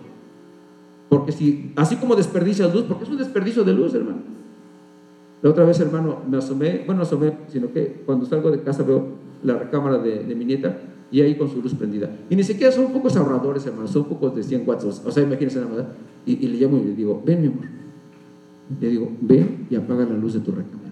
Porque 1.08 1.32
si, 1.32 1.72
así 1.76 1.96
como 1.96 2.16
desperdicias 2.16 2.72
luz, 2.74 2.84
porque 2.84 3.04
es 3.04 3.10
un 3.10 3.18
desperdicio 3.18 3.64
de 3.64 3.72
luz, 3.72 3.94
hermano. 3.94 4.18
La 5.42 5.50
otra 5.50 5.64
vez, 5.64 5.78
hermano, 5.80 6.18
me 6.28 6.38
asomé, 6.38 6.82
bueno, 6.86 7.02
asomé, 7.02 7.32
sino 7.48 7.72
que 7.72 8.02
cuando 8.04 8.26
salgo 8.26 8.50
de 8.50 8.62
casa 8.62 8.82
veo 8.82 9.06
la 9.42 9.54
recámara 9.54 9.98
de, 9.98 10.34
mi 10.34 10.44
nieta 10.44 10.78
y 11.10 11.20
ahí 11.20 11.36
con 11.36 11.48
su 11.48 11.62
luz 11.62 11.74
prendida. 11.74 12.10
Y 12.28 12.36
ni 12.36 12.42
siquiera 12.42 12.72
son 12.72 12.92
pocos 12.92 13.16
ahorradores, 13.16 13.64
hermano, 13.66 13.86
son 13.86 14.04
pocos 14.06 14.34
de 14.34 14.42
100 14.42 14.64
watts. 14.66 15.02
O 15.04 15.10
sea, 15.10 15.22
imagínense 15.22 15.60
nada 15.60 15.72
más. 15.72 15.84
Y, 16.24 16.44
y 16.44 16.48
le 16.48 16.58
llamo 16.58 16.78
y 16.78 16.84
le 16.84 16.94
digo, 16.94 17.22
ven, 17.24 17.42
mi 17.42 17.46
amor. 17.48 17.64
Le 18.80 18.88
digo, 18.88 19.12
ven 19.20 19.66
y 19.70 19.76
apaga 19.76 20.04
la 20.04 20.16
luz 20.16 20.34
de 20.34 20.40
tu 20.40 20.50
recámara. 20.50 20.85